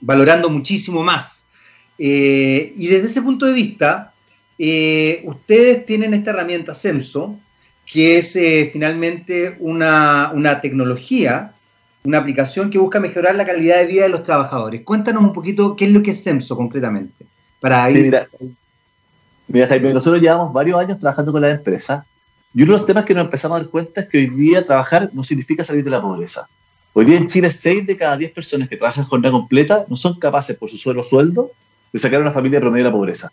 [0.01, 1.45] valorando muchísimo más.
[1.99, 4.11] Eh, y desde ese punto de vista,
[4.57, 7.37] eh, ustedes tienen esta herramienta CEMSO,
[7.85, 8.33] que es
[8.71, 11.53] finalmente una, una, tecnología,
[12.03, 14.81] una aplicación que busca mejorar la calidad de vida de los trabajadores.
[14.83, 17.25] Cuéntanos un poquito qué es lo que es CEMSO concretamente.
[17.59, 18.27] Para sí, mira,
[19.47, 22.03] mira, Jaime, nosotros llevamos varios años trabajando con las empresas
[22.53, 24.63] y uno de los temas que nos empezamos a dar cuenta es que hoy día
[24.63, 26.47] trabajar no significa salir de la pobreza.
[26.93, 30.19] Hoy día en Chile, 6 de cada 10 personas que trabajan jornada completa no son
[30.19, 31.51] capaces, por su suelo sueldo,
[31.91, 33.31] de sacar a una familia promedio de la pobreza.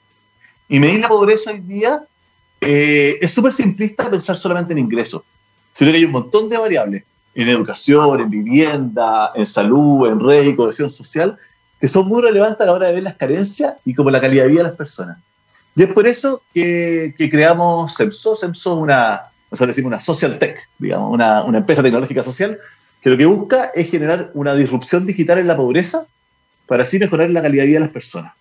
[0.68, 2.02] Y medir la pobreza hoy día
[2.62, 5.22] eh, es súper simplista pensar solamente en ingresos,
[5.74, 7.04] sino que hay un montón de variables
[7.34, 11.36] en educación, en vivienda, en salud, en red y cohesión social,
[11.78, 14.44] que son muy relevantes a la hora de ver las carencias y como la calidad
[14.44, 15.18] de vida de las personas.
[15.76, 18.36] Y es por eso que, creamos SEMSO.
[18.36, 22.58] SEMSO es una, nosotros decimos una social tech, digamos, una, una empresa tecnológica social,
[23.00, 26.06] que lo que busca es generar una disrupción digital en la pobreza
[26.66, 28.32] para así mejorar la calidad de vida de las personas.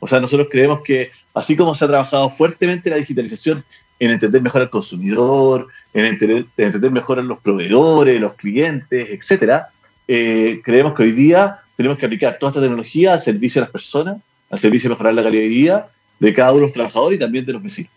[0.00, 3.64] O sea, nosotros creemos que así como se ha trabajado fuertemente la digitalización
[3.98, 9.68] en entender mejor al consumidor, en entender, mejor a los proveedores, los clientes, etcétera,
[10.08, 13.72] eh, creemos que hoy día tenemos que aplicar toda esta tecnología al servicio de las
[13.72, 14.16] personas,
[14.50, 15.88] al servicio de mejorar la calidad de vida
[16.26, 17.90] de cada uno de los trabajadores y también de los vecinos.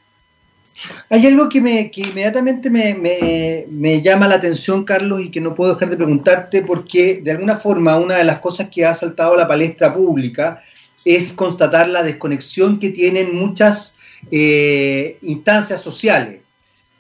[1.09, 5.55] Hay algo que, me, que inmediatamente me, me, llama la atención, Carlos, y que no
[5.55, 9.33] puedo dejar de preguntarte, porque de alguna forma una de las cosas que ha saltado
[9.33, 10.61] a la palestra pública
[11.05, 13.97] es constatar la desconexión que tienen muchas
[14.31, 16.41] eh, instancias sociales.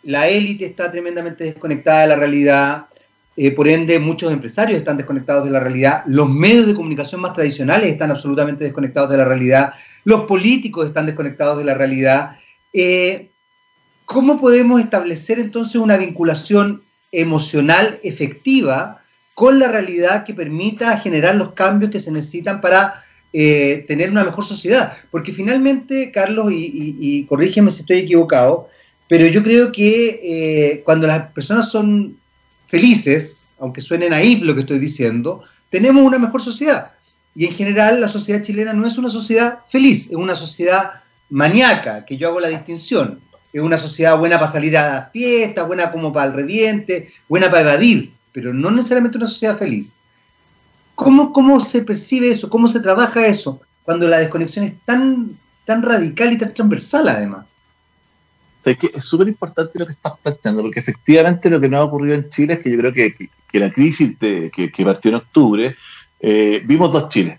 [0.03, 2.85] La élite está tremendamente desconectada de la realidad,
[3.37, 7.33] eh, por ende muchos empresarios están desconectados de la realidad, los medios de comunicación más
[7.33, 9.73] tradicionales están absolutamente desconectados de la realidad,
[10.05, 12.37] los políticos están desconectados de la realidad.
[12.71, 13.31] Eh,
[14.05, 19.01] ¿Cómo podemos establecer entonces una vinculación emocional efectiva
[19.33, 23.01] con la realidad que permita generar los cambios que se necesitan para
[23.33, 24.93] eh, tener una mejor sociedad?
[25.11, 28.69] Porque finalmente, Carlos, y, corrígeme si estoy equivocado,
[29.09, 32.17] pero yo creo que cuando las personas son
[32.67, 36.91] felices, aunque suene naif lo que estoy diciendo, tenemos una mejor sociedad.
[37.33, 42.05] Y en general la sociedad chilena no es una sociedad feliz, es una sociedad maníaca,
[42.05, 43.19] que yo hago la distinción.
[43.51, 47.49] Es una sociedad buena para salir a la fiesta, buena como para el reviente, buena
[47.49, 49.95] para evadir, pero no necesariamente una sociedad feliz.
[50.93, 52.49] ¿Cómo, ¿Cómo se percibe eso?
[52.49, 53.61] ¿Cómo se trabaja eso?
[53.85, 57.45] cuando la desconexión es tan, tan radical y tan transversal además.
[58.65, 61.83] Es que es súper importante lo que estás planteando, porque efectivamente lo que nos ha
[61.83, 65.15] ocurrido en Chile es que yo creo que, que, la crisis de, que, partió en
[65.15, 65.75] octubre,
[66.19, 67.37] eh, vimos dos Chiles.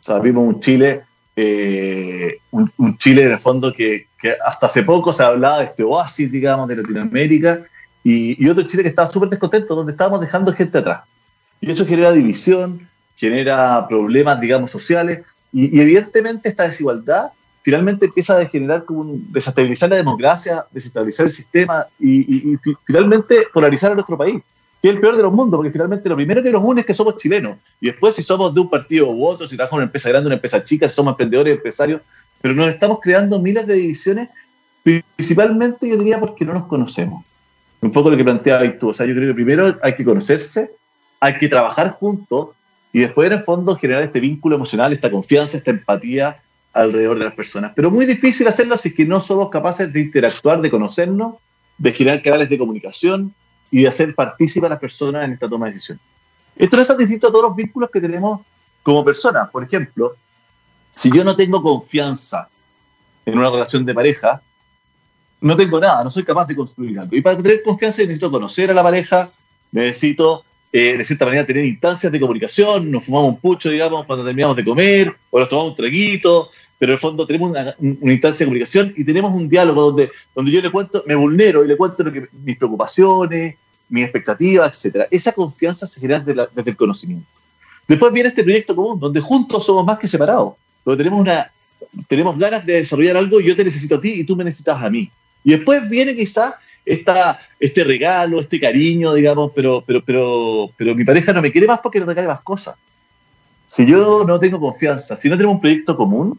[0.00, 1.02] O sea, vimos un Chile,
[1.36, 5.82] eh, un, Chile en el fondo que, que, hasta hace poco se hablaba de este
[5.82, 7.62] oasis, digamos, de Latinoamérica,
[8.02, 11.02] y, y otro Chile que estaba súper descontento, donde estábamos dejando gente atrás.
[11.60, 17.32] Y eso genera división, genera problemas, digamos, sociales, y, evidentemente esta desigualdad
[17.68, 23.94] finalmente empieza a degenerar como desestabilizar la democracia, desestabilizar el sistema y, finalmente polarizar a
[23.94, 24.40] nuestro país,
[24.80, 26.86] que es el peor de los mundos, porque finalmente lo primero que nos une es
[26.86, 29.82] que somos chilenos, y después si somos de un partido u otro, si trabajamos en
[29.82, 32.00] una empresa grande, una empresa chica, si somos emprendedores, empresarios,
[32.40, 34.30] pero nos estamos creando miles de divisiones,
[34.82, 37.22] principalmente yo diría porque no nos conocemos.
[37.82, 40.70] Un poco lo que planteaba tú, o sea, yo creo que primero hay que conocerse,
[41.20, 42.48] hay que trabajar juntos,
[42.94, 46.40] y después en el fondo generar este vínculo emocional, esta confianza, esta empatía
[46.78, 47.72] alrededor de las personas.
[47.74, 51.34] Pero muy difícil hacerlo si es que no somos capaces de interactuar, de conocernos,
[51.76, 53.34] de generar canales de comunicación
[53.70, 56.02] y de hacer partícipe a las personas en esta toma de decisiones.
[56.56, 58.40] Esto no es tan distinto a todos los vínculos que tenemos
[58.82, 59.50] como personas.
[59.50, 60.14] Por ejemplo,
[60.94, 62.48] si yo no tengo confianza
[63.26, 64.40] en una relación de pareja,
[65.40, 67.14] no tengo nada, no soy capaz de construir algo.
[67.14, 69.30] Y para tener confianza necesito conocer a la pareja,
[69.72, 74.24] necesito eh, de cierta manera, tener instancias de comunicación, nos fumamos un pucho, digamos, cuando
[74.24, 77.74] terminamos de comer, o nos tomamos un traguito, pero en el fondo tenemos una,
[78.12, 81.68] instancia de comunicación y tenemos un diálogo donde, donde yo le cuento, me vulnero y
[81.68, 83.56] le cuento lo que, mis preocupaciones,
[83.88, 85.06] mis expectativas, etc.
[85.10, 87.26] Esa confianza se genera desde, desde el conocimiento.
[87.88, 91.50] Después viene este proyecto común, donde juntos somos más que separados, donde tenemos, una,
[92.06, 94.80] tenemos ganas de desarrollar algo y yo te necesito a ti y tú me necesitas
[94.80, 95.10] a mí.
[95.42, 101.04] Y después viene quizás esta, este regalo, este cariño, digamos, pero, pero, pero, pero mi
[101.04, 102.76] pareja no me quiere más porque le regale más cosas.
[103.66, 106.38] Si yo no tengo confianza, si no tenemos un proyecto común,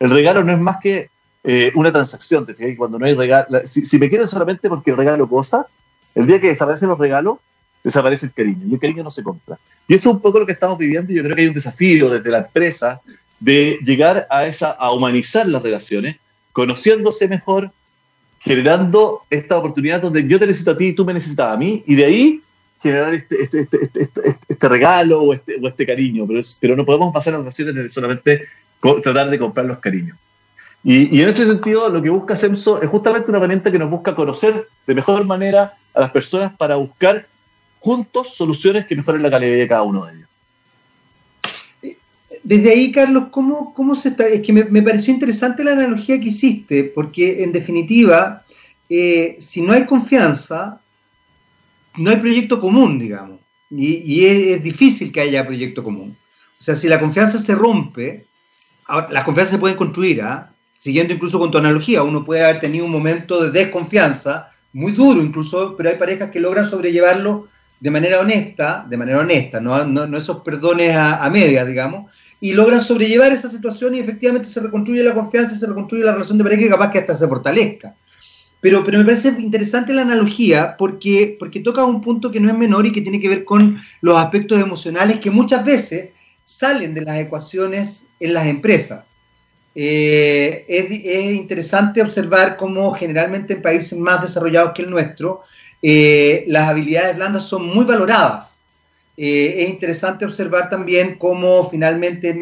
[0.00, 1.08] el regalo no es más que
[1.44, 2.46] eh, una transacción.
[2.76, 5.66] Cuando no hay regalo, si, me quieren solamente porque el regalo cosa,
[6.14, 7.38] el día que desaparecen los regalos,
[7.84, 8.66] desaparece el cariño.
[8.66, 9.58] Y el cariño no se compra.
[9.86, 11.12] Y eso es un poco lo que estamos viviendo.
[11.12, 13.00] Yo creo que hay un desafío desde la empresa
[13.38, 16.16] de llegar a, esa, a humanizar las relaciones,
[16.52, 17.70] conociéndose mejor,
[18.38, 21.82] generando esta oportunidad donde yo te necesito a ti y tú me necesitas a mí,
[21.86, 22.40] y de ahí
[22.82, 27.12] generar este, este, este, este regalo o este, o este cariño, pero, pero no podemos
[27.12, 28.46] pasar las relaciones de solamente
[29.02, 30.16] tratar de comprar los cariños.
[30.82, 34.14] Y, en ese sentido, lo que busca SEMSO es justamente una herramienta que nos busca
[34.14, 37.26] conocer de mejor manera a las personas para buscar
[37.80, 40.28] juntos soluciones que mejoren la calidad de cada uno de ellos.
[42.42, 44.26] Desde ahí, Carlos, ¿cómo, cómo se está?
[44.26, 48.44] Es que me, me pareció interesante la analogía que hiciste, porque en definitiva,
[48.88, 50.80] eh, si no hay confianza,
[51.98, 53.40] no hay proyecto común, digamos.
[53.70, 56.16] Y es, difícil que haya proyecto común.
[56.58, 58.26] O sea, si la confianza se rompe,
[59.10, 60.52] la confianza se puede construir, ¿ah?
[60.76, 65.20] siguiendo incluso con tu analogía, uno puede haber tenido un momento de desconfianza, muy duro
[65.20, 67.46] incluso, pero hay parejas que logran sobrellevarlo
[67.80, 72.52] de manera honesta, de manera honesta, no, no, esos perdones a, a medias, digamos, y
[72.52, 76.44] logran sobrellevar esa situación y efectivamente se reconstruye la confianza, se reconstruye la relación de
[76.44, 77.94] pareja y capaz que hasta se fortalezca.
[78.60, 82.56] Pero, pero me parece interesante la analogía porque, porque toca un punto que no es
[82.56, 86.10] menor y que tiene que ver con los aspectos emocionales que muchas veces
[86.50, 89.04] salen de las ecuaciones en las empresas.
[89.74, 95.42] Eh, es, es, interesante observar cómo generalmente en países más desarrollados que el nuestro,
[95.80, 98.64] eh, las habilidades blandas son muy valoradas.
[99.16, 102.32] Eh, es interesante observar también cómo finalmente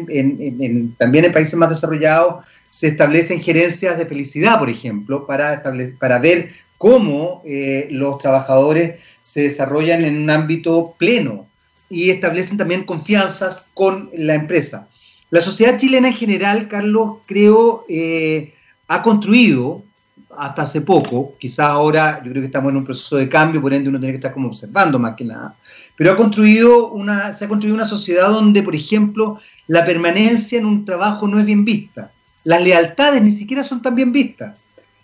[0.97, 5.61] también en países más desarrollados se establecen gerencias de felicidad, por ejemplo, para,
[5.99, 7.43] para ver cómo
[7.89, 11.48] los trabajadores se desarrollan en un ámbito pleno
[11.89, 14.87] y establecen también confianzas con la empresa.
[15.31, 18.53] La sociedad chilena en general, Carlos, creo, eh,
[18.87, 19.83] ha construido
[20.37, 23.73] hasta hace poco, quizás ahora yo creo que estamos en un proceso de cambio, por
[23.73, 25.55] ende uno tiene que estar como observando más que nada,
[25.95, 30.65] pero ha construido una, se ha construido una sociedad donde, por ejemplo, la permanencia en
[30.65, 32.11] un trabajo no es bien vista.
[32.43, 34.57] Las lealtades ni siquiera son tan bien vistas.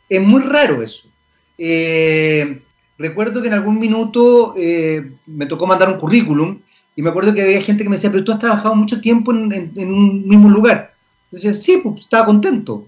[0.08, 1.10] Es muy raro eso.
[1.58, 2.62] Eh,
[2.98, 6.60] recuerdo que en algún minuto eh, me tocó mandar un currículum
[6.95, 9.34] y me acuerdo que había gente que me decía, pero tú has trabajado mucho tiempo
[9.34, 10.93] en, un mismo lugar.
[11.31, 12.88] Yo decía, sí, pues estaba contento.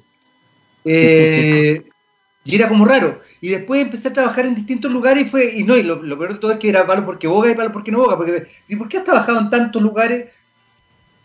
[0.85, 1.83] Eh,
[2.45, 3.19] y era como raro.
[3.41, 6.33] Y después empecé a trabajar en distintos lugares y fue, y no, y lo, peor
[6.33, 8.15] de todo es que era palo porque boga y palo porque no boga.
[8.15, 10.31] Porque, ¿Y por qué has trabajado en tantos lugares?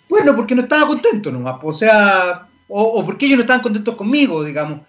[0.09, 1.57] Bueno, porque no estaba contento nomás.
[1.63, 4.81] O sea, o, o porque ellos no estaban contentos conmigo, digamos.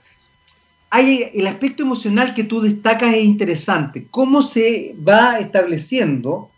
[0.90, 4.08] Hay, el aspecto emocional que tú destacas es interesante.
[4.10, 6.50] ¿Cómo se va estableciendo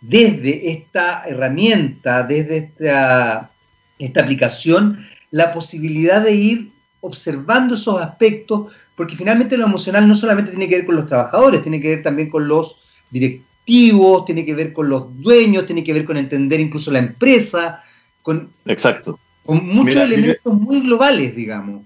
[0.00, 3.50] desde esta herramienta, desde esta
[3.98, 6.70] esta aplicación, la posibilidad de ir
[7.00, 11.62] observando esos aspectos, porque finalmente lo emocional no solamente tiene que ver con los trabajadores,
[11.62, 15.92] tiene que ver también con los directivos, tiene que ver con los dueños, tiene que
[15.92, 17.82] ver con entender incluso la empresa,
[18.22, 19.18] con, Exacto.
[19.44, 21.82] con muchos elementos muy globales, digamos.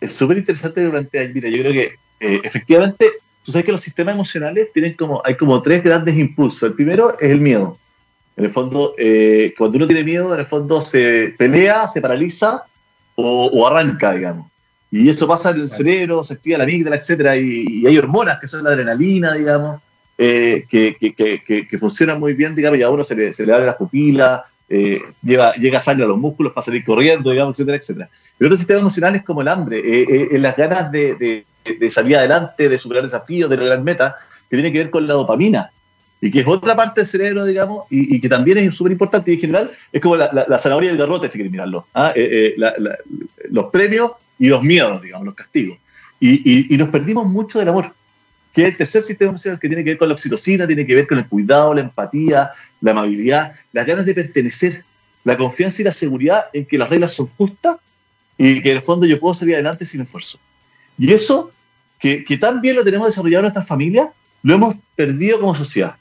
[0.00, 1.32] Es súper interesante durante ahí.
[1.32, 1.84] Mira, yo creo que
[2.20, 3.06] eh, efectivamente,
[3.44, 6.62] tú sabes que los sistemas emocionales tienen como, hay como tres grandes impulsos.
[6.62, 7.78] El primero es el miedo.
[8.36, 12.64] En el fondo, eh, cuando uno tiene miedo, en el fondo se pelea, se paraliza
[13.16, 14.50] o, arranca, digamos.
[14.90, 18.48] Y eso pasa en el cerebro, se activa la amígdala, etcétera, y, hay hormonas que
[18.48, 19.80] son la adrenalina, digamos,
[20.18, 23.44] eh, que, que, que, que, funcionan muy bien, digamos, y a uno se le, se
[23.44, 27.54] le abre las pupilas, eh, llega, llega sangre a los músculos para salir corriendo, digamos,
[27.54, 28.08] etcétera, etcétera.
[28.38, 31.44] Pero otro sistema emocional es como el hambre, eh, eh las ganas de,
[31.90, 34.14] salir adelante, de superar desafíos, de lograr metas,
[34.48, 35.70] que tiene que ver con la dopamina
[36.24, 39.34] y que es otra parte del cerebro, digamos, y, que también es súper importante y
[39.34, 41.86] en general es como la, zanahoria y el garrote, si quieren mirarlo.
[41.92, 42.14] ¿ah?
[42.16, 42.96] Eh, eh,
[43.50, 45.76] los premios y los miedos, digamos, los castigos.
[46.20, 47.92] Y, nos perdimos mucho del amor,
[48.54, 50.94] que es el tercer sistema emocional que tiene que ver con la oxitocina, tiene que
[50.94, 52.50] ver con el cuidado, la empatía,
[52.80, 54.84] la amabilidad, las ganas de pertenecer,
[55.24, 57.78] la confianza y la seguridad en que las reglas son justas
[58.38, 60.38] y que en el fondo yo puedo salir adelante sin esfuerzo.
[60.96, 61.50] Y eso,
[61.98, 64.08] que, que tan bien lo tenemos desarrollado en nuestras familias,
[64.42, 65.96] lo hemos perdido como sociedad.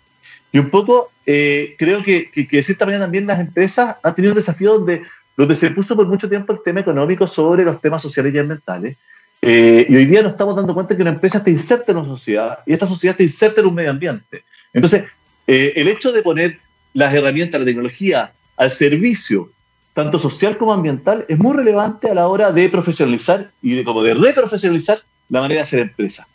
[0.51, 4.33] Y un poco eh, creo que, que, de cierta manera también las empresas han tenido
[4.33, 5.01] un desafío donde,
[5.35, 8.97] donde se puso por mucho tiempo el tema económico sobre los temas sociales y ambientales.
[9.45, 12.07] Eh, y hoy día nos estamos dando cuenta que una empresa está inserta en una
[12.07, 14.45] sociedad y esta sociedad está inserta en un medio ambiente.
[14.71, 15.03] Entonces,
[15.47, 16.59] eh, el hecho de poner
[16.93, 19.51] las herramientas, la tecnología al servicio,
[19.93, 24.01] tanto social como ambiental, es muy relevante a la hora de profesionalizar y de como
[24.01, 26.25] de reprofesionalizar la manera de hacer empresa.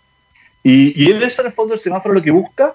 [0.63, 2.75] Y, y eso, en el fondo, el semáforo lo que busca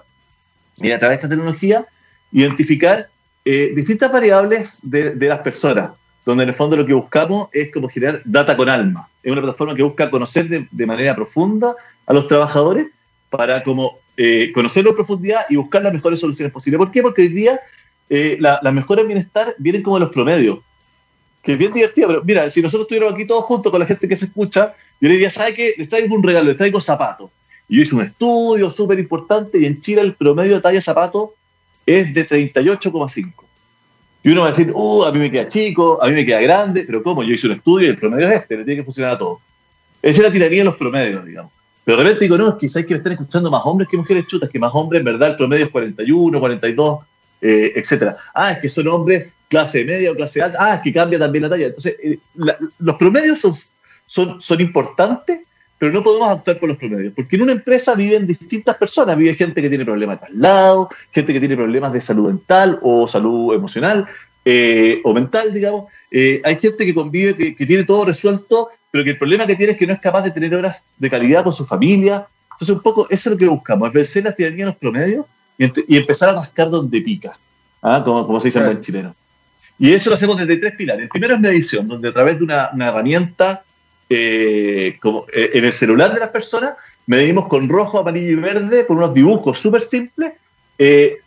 [0.78, 1.86] y a través de esta tecnología
[2.32, 3.06] identificar
[3.44, 5.92] eh, distintas variables de, las personas,
[6.24, 9.08] donde en el fondo lo que buscamos es como generar data con alma.
[9.22, 11.74] Es una plataforma que busca conocer de, manera profunda
[12.06, 12.86] a los trabajadores
[13.30, 16.78] para como eh, conocerlo en profundidad y buscar las mejores soluciones posibles.
[16.78, 17.02] ¿Por qué?
[17.02, 17.60] Porque hoy día
[18.08, 20.58] eh, las la mejores bienestar vienen como de los promedios,
[21.42, 24.08] que es bien divertido, pero mira, si nosotros estuviéramos aquí todos juntos con la gente
[24.08, 25.74] que se escucha, yo le diría, ¿sabe qué?
[25.76, 27.30] Les traigo un regalo, les traigo zapatos
[27.68, 31.34] yo hice un estudio súper importante y en Chile el promedio de talla zapato
[31.86, 33.32] es de 38,5.
[34.24, 36.40] Y uno va a decir, uh, a mí me queda chico, a mí me queda
[36.40, 37.22] grande, pero ¿cómo?
[37.22, 39.40] Yo hice un estudio y el promedio es este, le tiene que funcionar a todos.
[40.00, 41.52] Esa es la tiranía de los promedios, digamos.
[41.84, 43.98] Pero de repente digo, no, es que hay que me están escuchando más hombres que
[43.98, 47.00] mujeres chutas, que más hombres, en verdad, el promedio es 41, 42,
[47.42, 48.16] eh, etcétera.
[48.34, 50.56] Ah, es que son hombres clase media o clase alta.
[50.58, 51.66] Ah, es que cambia también la talla.
[51.66, 52.18] Entonces, eh,
[52.78, 53.52] los promedios son,
[54.06, 55.40] son, son importantes,
[55.78, 59.34] pero no podemos optar por los promedios, porque en una empresa viven distintas personas, vive
[59.34, 63.54] gente que tiene problemas de traslado, gente que tiene problemas de salud mental o salud
[63.54, 64.06] emocional
[64.44, 69.10] eh, o mental, digamos, eh, hay gente que convive, que, tiene todo resuelto, pero que
[69.10, 71.52] el problema que tiene es que no es capaz de tener horas de calidad con
[71.52, 74.70] su familia, entonces un poco eso es lo que buscamos, es vencer la tiranía de
[74.70, 75.26] los promedios
[75.58, 77.36] y, empezar a rascar donde pica,
[77.82, 78.02] ¿ah?
[78.04, 79.14] como, como se dice en buen chileno.
[79.78, 81.02] Y eso lo hacemos desde tres pilares.
[81.02, 83.64] El primero es medición, donde a través de una, una herramienta
[84.16, 84.98] eh,
[85.32, 86.74] eh, en el celular de las personas,
[87.06, 90.34] medimos con rojo, amarillo y verde, con unos dibujos súper simples,
[90.78, 91.18] eh,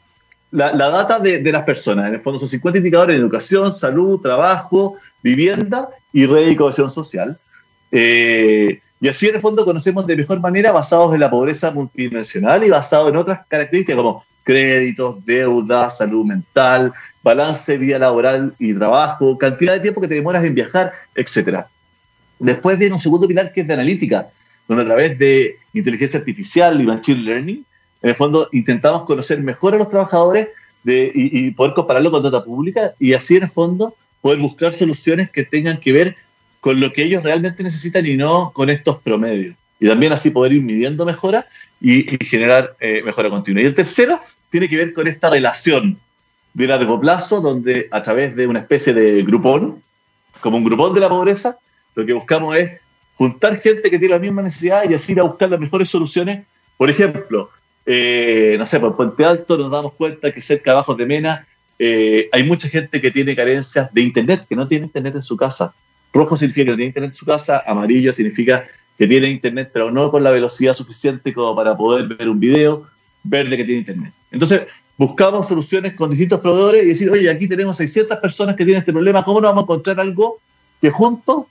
[0.52, 2.08] la, data de, las personas.
[2.08, 7.38] En el fondo son 50 indicadores de educación, salud, trabajo, vivienda y cohesión social.
[7.92, 12.70] y así en el fondo conocemos de mejor manera basados en la pobreza multidimensional y
[12.70, 19.74] basados en otras características como créditos, deuda, salud mental, balance, vida laboral y trabajo, cantidad
[19.74, 21.68] de tiempo que te demoras en viajar, etcétera.
[22.40, 24.28] Después viene un segundo pilar que es de analítica,
[24.68, 27.66] donde a través de inteligencia artificial y machine learning,
[28.02, 30.50] en el fondo intentamos conocer mejor a los trabajadores
[30.84, 35.44] y, poder compararlo con data pública y así en el fondo poder buscar soluciones que
[35.44, 36.16] tengan que ver
[36.62, 39.56] con lo que ellos realmente necesitan y no con estos promedios.
[39.80, 41.46] Y también así poder ir midiendo mejora
[41.82, 43.62] y, generar eh, mejora continua.
[43.62, 44.20] Y el tercero
[44.50, 46.00] tiene que ver con esta relación
[46.54, 49.84] de largo plazo, donde a través de una especie de grupón,
[50.40, 51.60] como un grupón de la pobreza,
[51.98, 52.80] lo que buscamos es
[53.16, 56.46] juntar gente que tiene la misma necesidad y así ir a buscar las mejores soluciones.
[56.78, 57.50] Por ejemplo,
[57.88, 61.48] eh, no sé, por Puente Alto nos damos cuenta que cerca de Bajos de Mena
[61.80, 65.36] eh, hay mucha gente que tiene carencias de Internet, que no tiene Internet en su
[65.36, 65.74] casa.
[66.14, 68.64] Rojo significa que no tiene Internet en su casa, amarillo significa
[68.96, 72.86] que tiene Internet, pero no con la velocidad suficiente como para poder ver un video,
[73.24, 74.14] verde que tiene Internet.
[74.30, 74.68] Entonces,
[74.98, 78.94] buscamos soluciones con distintos proveedores y decir, oye, aquí tenemos 600 personas que tienen este
[78.94, 80.40] problema, ¿cómo no vamos a encontrar algo
[80.80, 81.46] que juntos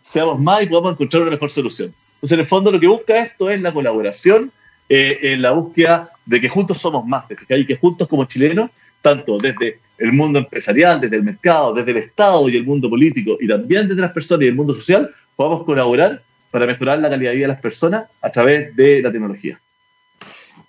[0.00, 1.94] seamos más y podamos encontrar una mejor solución.
[2.14, 4.50] Entonces, en el fondo, lo que busca esto es la colaboración,
[4.88, 8.70] eh, en la búsqueda de que juntos somos más, de que juntos como chilenos,
[9.02, 13.36] tanto desde el mundo empresarial, desde el mercado, desde el Estado y el mundo político,
[13.40, 17.30] y también desde las personas y el mundo social, podamos colaborar para mejorar la calidad
[17.30, 19.60] de vida de las personas a través de la tecnología.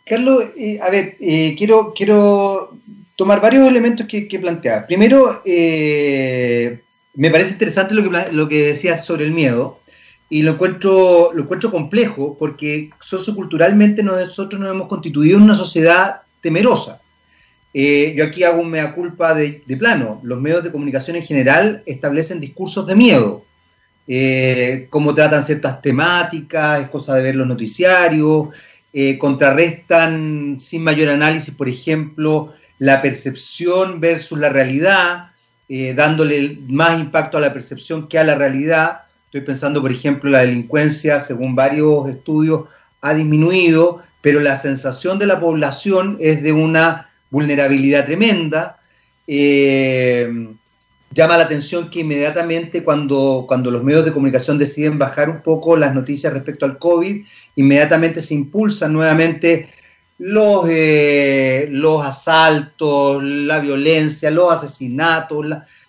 [0.05, 2.75] Carlos, eh, a ver, eh, quiero, quiero
[3.15, 4.85] tomar varios elementos que, que planteas.
[4.85, 6.81] Primero, eh,
[7.15, 9.79] me parece interesante lo que, lo que decías sobre el miedo
[10.29, 16.21] y lo encuentro, lo encuentro complejo porque socioculturalmente nosotros nos hemos constituido en una sociedad
[16.41, 17.01] temerosa.
[17.73, 20.19] Eh, yo aquí hago un mea culpa de, plano.
[20.23, 23.45] Los medios de comunicación en general establecen discursos de miedo.
[24.07, 28.49] Eh, cómo tratan ciertas temáticas, es cosa de ver los noticiarios,
[28.91, 35.28] eh, contrarrestan sin mayor análisis, por ejemplo, la percepción versus la realidad,
[35.95, 39.01] dándole más impacto a la percepción que a la realidad.
[39.25, 42.63] Estoy pensando, por ejemplo, la delincuencia, según varios estudios,
[43.01, 48.79] ha disminuido, pero la sensación de la población es de una vulnerabilidad tremenda.
[49.27, 50.27] Eh,
[51.11, 55.75] llama la atención que inmediatamente cuando, cuando los medios de comunicación deciden bajar un poco
[55.75, 59.69] las noticias respecto al COVID, inmediatamente se impulsan nuevamente
[60.19, 65.45] los, eh, los asaltos, la violencia, los asesinatos,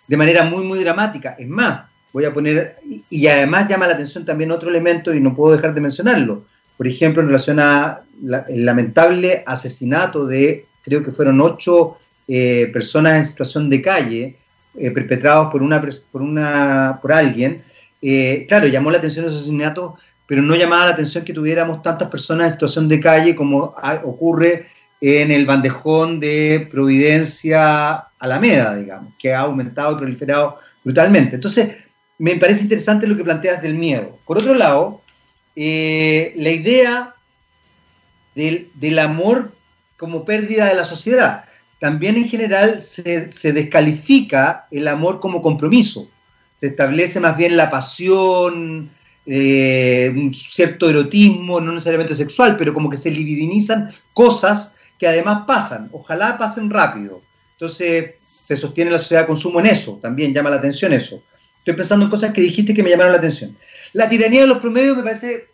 [0.06, 1.36] de manera muy, muy dramática.
[1.38, 2.78] Es más, voy a poner,
[3.08, 6.44] y, además llama la atención también otro elemento y no puedo dejar de mencionarlo.
[6.76, 8.00] Por ejemplo, en relación a
[8.48, 14.36] el lamentable asesinato de creo que fueron ocho eh, personas en situación de calle,
[14.78, 17.62] eh, perpetrados por, una, por, una, por alguien.
[18.00, 19.96] Eh, claro, llamó la atención ese asesinato,
[20.30, 23.74] pero no llamaba la atención que tuviéramos tantas personas en situación de calle como
[24.04, 24.68] ocurre
[25.00, 31.34] en el bandejón de Providencia Alameda, digamos, que ha aumentado y proliferado brutalmente.
[31.34, 31.70] Entonces,
[32.18, 34.20] me parece interesante lo que planteas del miedo.
[34.24, 35.02] Por otro lado,
[35.56, 37.16] la idea
[38.36, 39.50] del, del amor
[39.96, 41.44] como pérdida de la sociedad.
[41.80, 46.08] También en general se, descalifica el amor como compromiso.
[46.58, 48.92] Se establece más bien la pasión,
[49.26, 55.44] eh, un cierto erotismo, no necesariamente sexual, pero como que se libidinizan cosas que además
[55.46, 55.88] pasan.
[55.92, 57.22] Ojalá pasen rápido.
[57.52, 61.22] Entonces se sostiene la sociedad de consumo en eso, también llama la atención eso.
[61.58, 63.56] Estoy pensando en cosas que dijiste que me llamaron la atención.
[63.92, 65.48] La tiranía de los promedios me parece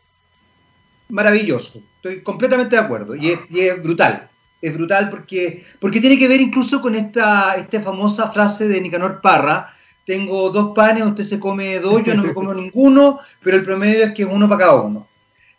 [1.08, 4.28] maravilloso, estoy completamente de acuerdo y es brutal
[4.60, 9.20] es brutal porque, porque tiene que ver incluso con esta, esta famosa frase de Nicanor
[9.20, 9.74] Parra,
[10.06, 14.04] tengo dos panes, usted se come dos, yo no me como ninguno, pero el promedio
[14.04, 15.08] es que es uno para cada uno.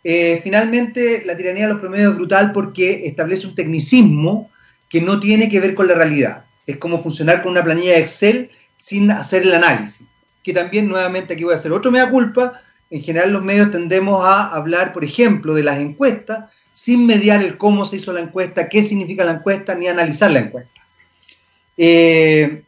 [0.02, 4.50] Eh, finalmente, la tiranía de los promedios es brutal porque establece un tecnicismo
[4.88, 6.46] que no tiene que ver con la realidad.
[6.66, 10.06] Es como funcionar con una planilla de Excel sin hacer el análisis.
[10.42, 12.62] Que también, nuevamente, aquí voy a hacer otro mea culpa.
[12.88, 17.58] En general, los medios tendemos a hablar, por ejemplo, de las encuestas, sin mediar el
[17.58, 20.80] cómo se hizo la encuesta, qué significa la encuesta, ni analizar la encuesta.
[21.76, 22.62] Eh,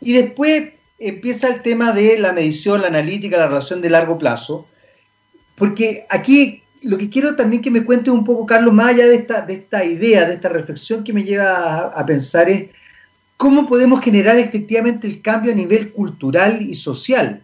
[0.00, 0.72] y después
[1.08, 4.66] empieza el tema de la medición, la analítica, la relación de largo plazo,
[5.56, 9.16] porque aquí lo que quiero también que me cuente un poco, Carlos, más allá de
[9.16, 12.70] esta, de esta idea, de esta reflexión que me lleva a, a pensar es
[13.36, 17.42] cómo podemos generar efectivamente el cambio a nivel cultural y social.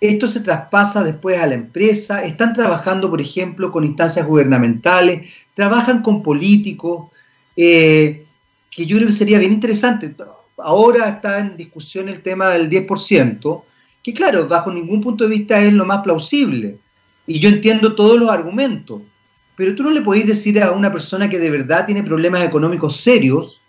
[0.00, 6.02] Esto se traspasa después a la empresa, están trabajando, por ejemplo, con instancias gubernamentales, trabajan
[6.02, 7.10] con políticos,
[7.56, 8.24] eh,
[8.70, 10.14] que yo creo que sería bien interesante.
[10.58, 13.62] Ahora está en discusión el tema del 10%,
[14.02, 16.78] que claro, bajo ningún punto de vista es lo más plausible.
[17.26, 19.02] Y yo entiendo todos los argumentos,
[19.56, 22.96] pero tú no le podéis decir a una persona que de verdad tiene problemas económicos
[22.96, 23.60] serios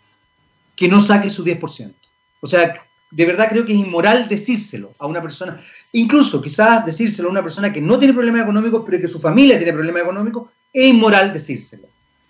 [0.75, 1.93] que no saque su 10%.
[2.41, 2.81] O sea,
[3.11, 5.59] de verdad creo que es inmoral decírselo a una persona,
[5.91, 9.57] incluso quizás decírselo a una persona que no tiene problemas económicos, pero que su familia
[9.57, 11.87] tiene problemas económicos, es inmoral decírselo.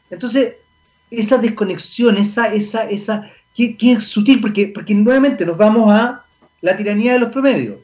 [0.09, 0.55] Entonces,
[1.11, 6.23] esa desconexión, esa, esa, esa, que, es sutil, porque, porque nuevamente nos vamos a
[6.61, 7.77] la tiranía de los promedios.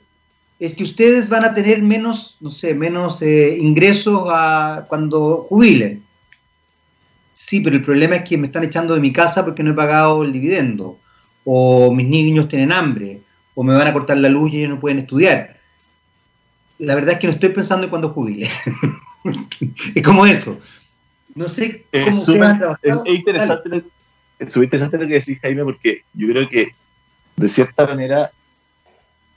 [0.60, 6.04] Es que ustedes van a tener menos, no sé, menos eh, ingresos a, cuando jubilen.
[7.34, 9.76] Sí, pero el problema es que me están echando de mi casa porque no he
[9.76, 10.98] pagado el dividendo
[11.46, 13.22] o mis niños tienen hambre,
[13.54, 15.58] o me van a cortar la luz y ellos no pueden estudiar.
[16.80, 18.50] La verdad es que no estoy pensando en cuando jubile.
[19.96, 20.60] es como eso.
[21.36, 22.20] No sé cómo es,
[22.82, 23.84] es, interesante,
[24.40, 26.72] es interesante lo que decís, Jaime, porque yo creo que,
[27.36, 28.32] de cierta manera,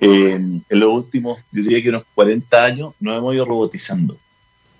[0.00, 4.16] en los últimos, yo diría que unos 40 años, nos hemos ido robotizando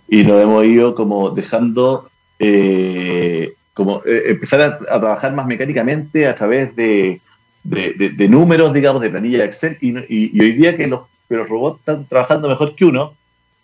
[0.09, 6.35] y nos hemos ido como dejando eh, como eh, empezar a, trabajar más mecánicamente a
[6.35, 7.21] través de,
[7.63, 12.05] de, números, digamos, de planilla de Excel, y, hoy día que los, los robots están
[12.07, 13.15] trabajando mejor que uno,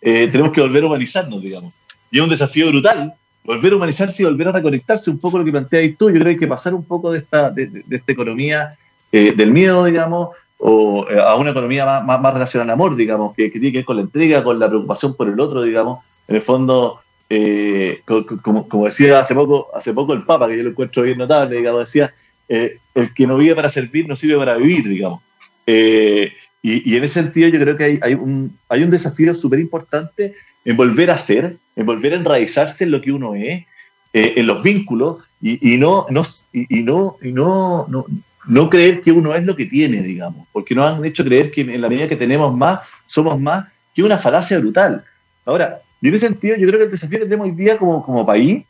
[0.00, 1.72] eh, tenemos que volver a humanizarnos, digamos.
[2.12, 3.14] Y es un desafío brutal,
[3.44, 6.24] volver a humanizarse y volver a reconectarse, un poco lo que planteáis tú, yo creo
[6.24, 8.76] que hay que pasar un poco de esta, de, esta economía
[9.12, 13.70] del miedo, digamos, o a una economía más, más, relacionada al amor, digamos, que, tiene
[13.70, 16.04] que ver con la entrega, con la preocupación por el otro, digamos.
[16.26, 18.02] En el fondo, eh,
[18.42, 21.80] como, decía hace poco, hace poco el Papa, que yo lo encuentro bien notable, digamos,
[21.80, 22.12] decía,
[22.48, 25.20] eh, el que no vive para servir no sirve para vivir, digamos.
[25.66, 26.32] Eh,
[26.62, 30.34] y, en ese sentido yo creo que hay, hay un, hay un desafío súper importante
[30.64, 33.64] en volver a ser, en volver a enraizarse en lo que uno es,
[34.12, 36.22] en los vínculos, y, no, no,
[36.52, 38.06] y, no, y no, no,
[38.46, 41.62] no creer que uno es lo que tiene, digamos, porque nos han hecho creer que
[41.62, 45.04] en la medida que tenemos más, somos más, que una falacia brutal.
[45.44, 48.26] Ahora, en ese sentido, yo creo que el desafío que tenemos hoy día como, como
[48.26, 48.64] país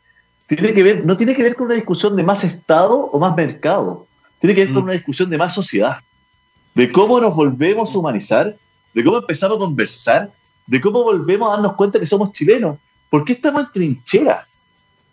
[0.47, 3.35] tiene que ver, no tiene que ver con una discusión de más Estado o más
[3.35, 4.07] mercado,
[4.39, 4.85] tiene que ver con mm.
[4.85, 5.97] una discusión de más sociedad,
[6.75, 8.55] de cómo nos volvemos a humanizar,
[8.93, 10.31] de cómo empezamos a conversar,
[10.67, 12.77] de cómo volvemos a darnos cuenta que somos chilenos.
[13.15, 14.45] ¿Por qué estamos en trinchera?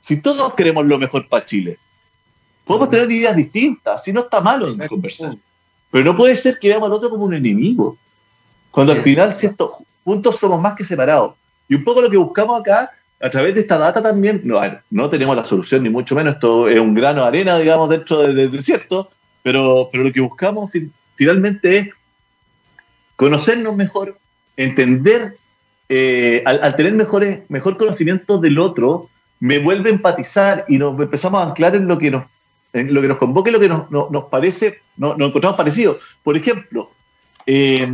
[0.00, 1.78] Si todos queremos lo mejor para Chile.
[2.64, 5.36] Podemos tener ideas distintas, si no está malo en conversar.
[5.92, 7.96] Pero no puede ser que veamos al otro como un enemigo.
[8.72, 9.46] Cuando al final, si
[10.02, 11.36] juntos somos más que separados.
[11.68, 12.90] Y un poco lo que buscamos acá,
[13.20, 16.68] a través de esta data también, no, no tenemos la solución ni mucho menos, esto
[16.68, 19.10] es un grano de arena, digamos, dentro del, desierto,
[19.44, 20.72] pero, pero lo que buscamos
[21.14, 21.88] finalmente es
[23.14, 24.18] conocernos mejor,
[24.56, 25.36] entender,
[25.94, 31.42] eh, al, tener mejores, mejor conocimiento del otro, me vuelve a empatizar y nos empezamos
[31.42, 32.24] a anclar en lo que nos,
[32.72, 35.98] en lo que nos convoque, lo que nos, nos, parece, nos, encontramos parecido.
[36.22, 36.90] Por ejemplo,
[37.44, 37.86] eh,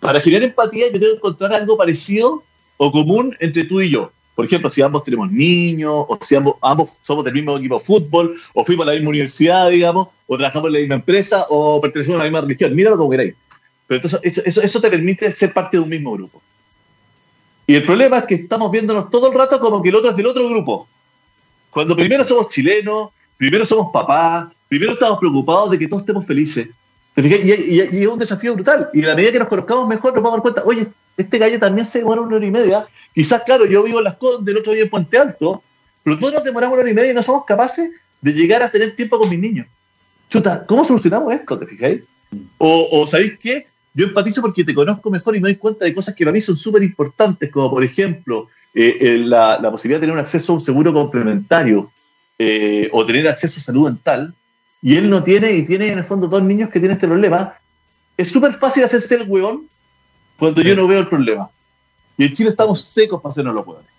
[0.00, 2.42] para generar empatía yo tengo que encontrar algo parecido
[2.78, 4.10] o común entre tú y yo.
[4.34, 8.40] Por ejemplo, si ambos tenemos niños, o si ambos, somos del mismo equipo de fútbol,
[8.54, 12.18] o fuimos a la misma universidad, digamos, o trabajamos en la misma empresa, o pertenecemos
[12.18, 12.74] a la misma religión.
[12.74, 13.34] Míralo como queráis.
[13.86, 16.40] Pero entonces eso, eso, te permite ser parte de un mismo grupo.
[17.66, 20.16] Y el problema es que estamos viéndonos todo el rato como que el otro es
[20.16, 20.88] del otro grupo.
[21.70, 26.68] Cuando primero somos chilenos, primero somos papás, primero estamos preocupados de que todos estemos felices.
[27.16, 28.90] Y, es un desafío brutal.
[28.92, 30.86] Y a la medida que nos conozcamos mejor, nos vamos a dar cuenta, oye,
[31.16, 32.86] este gallo también se demora una hora y media.
[33.14, 35.62] Quizás, claro, yo vivo en Las Condes, el otro día en Puente Alto,
[36.02, 37.90] pero todos nos demoramos una hora y media y no somos capaces
[38.20, 39.66] de llegar a tener tiempo con mis niños.
[40.28, 41.58] Chuta, ¿cómo solucionamos esto?
[41.58, 42.02] ¿Te fijáis?
[42.58, 43.66] O ¿sabéis qué?
[43.94, 46.40] Yo empatizo porque te conozco mejor y me doy cuenta de cosas que para mí
[46.40, 50.56] son súper importantes, como por ejemplo eh, la, la, posibilidad de tener un acceso a
[50.56, 51.92] un seguro complementario
[52.38, 54.34] eh, o tener acceso a salud dental
[54.82, 57.54] y él no tiene, y tiene en el fondo dos niños que tienen este problema,
[58.16, 59.68] es súper fácil hacerse el hueón
[60.36, 61.50] cuando yo no veo el problema.
[62.16, 63.90] Y en Chile estamos secos para hacernos los hueones.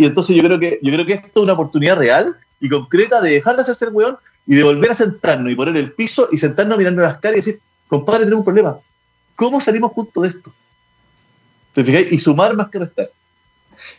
[0.00, 3.20] Y entonces yo creo que yo creo que esto es una oportunidad real y concreta
[3.22, 6.28] de dejar de hacerse el hueón y de volver a sentarnos y poner el piso
[6.30, 8.78] y sentarnos mirando las caras y decir, compadre, tenemos un problema.
[9.34, 10.52] ¿Cómo salimos juntos de esto?
[11.72, 13.10] ¿Te Y sumar más que restar.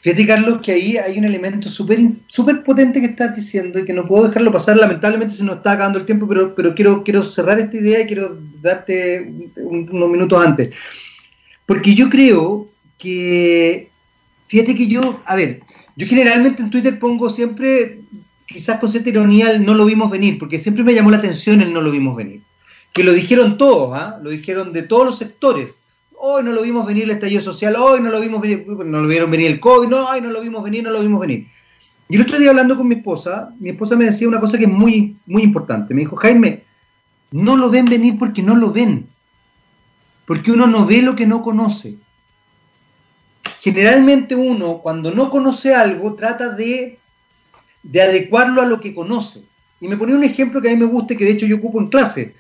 [0.01, 3.93] Fíjate, Carlos, que ahí hay un elemento súper super potente que estás diciendo y que
[3.93, 4.77] no puedo dejarlo pasar.
[4.77, 8.07] Lamentablemente se nos está acabando el tiempo, pero, pero quiero, quiero cerrar esta idea y
[8.07, 10.73] quiero darte unos minutos antes.
[11.65, 13.89] Porque yo creo que,
[14.47, 15.61] fíjate que yo, a ver,
[15.95, 17.99] yo generalmente en Twitter pongo siempre,
[18.45, 21.73] quizás con cierta ironía, no lo vimos venir, porque siempre me llamó la atención el
[21.73, 22.41] no lo vimos venir.
[22.93, 24.19] Que lo dijeron todos, ¿ah?
[24.21, 25.79] lo dijeron de todos los sectores
[26.21, 29.07] hoy no lo vimos venir el estallido social, hoy no lo vimos venir, no lo
[29.07, 31.47] vieron venir el COVID, no, hoy no lo vimos venir, no lo vimos venir.
[32.09, 34.65] Y el otro día hablando con mi esposa, mi esposa me decía una cosa que
[34.65, 35.93] es muy, muy importante.
[35.93, 36.63] Me dijo, Jaime,
[37.31, 39.07] no lo ven venir porque no lo ven.
[40.25, 41.97] Porque uno no ve lo que no conoce.
[43.59, 46.97] Generalmente uno, cuando no conoce algo, trata de,
[47.83, 49.43] de adecuarlo a lo que conoce.
[49.79, 51.57] Y me ponía un ejemplo que a mí me gusta y que de hecho yo
[51.57, 52.35] ocupo en clase.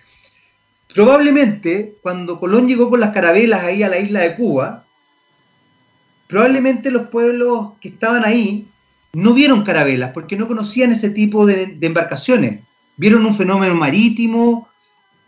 [0.93, 4.85] Probablemente cuando Colón llegó con las carabelas ahí a la isla de Cuba,
[6.27, 8.67] probablemente los pueblos que estaban ahí
[9.13, 12.61] no vieron carabelas porque no conocían ese tipo de, embarcaciones.
[12.97, 14.67] Vieron un fenómeno marítimo,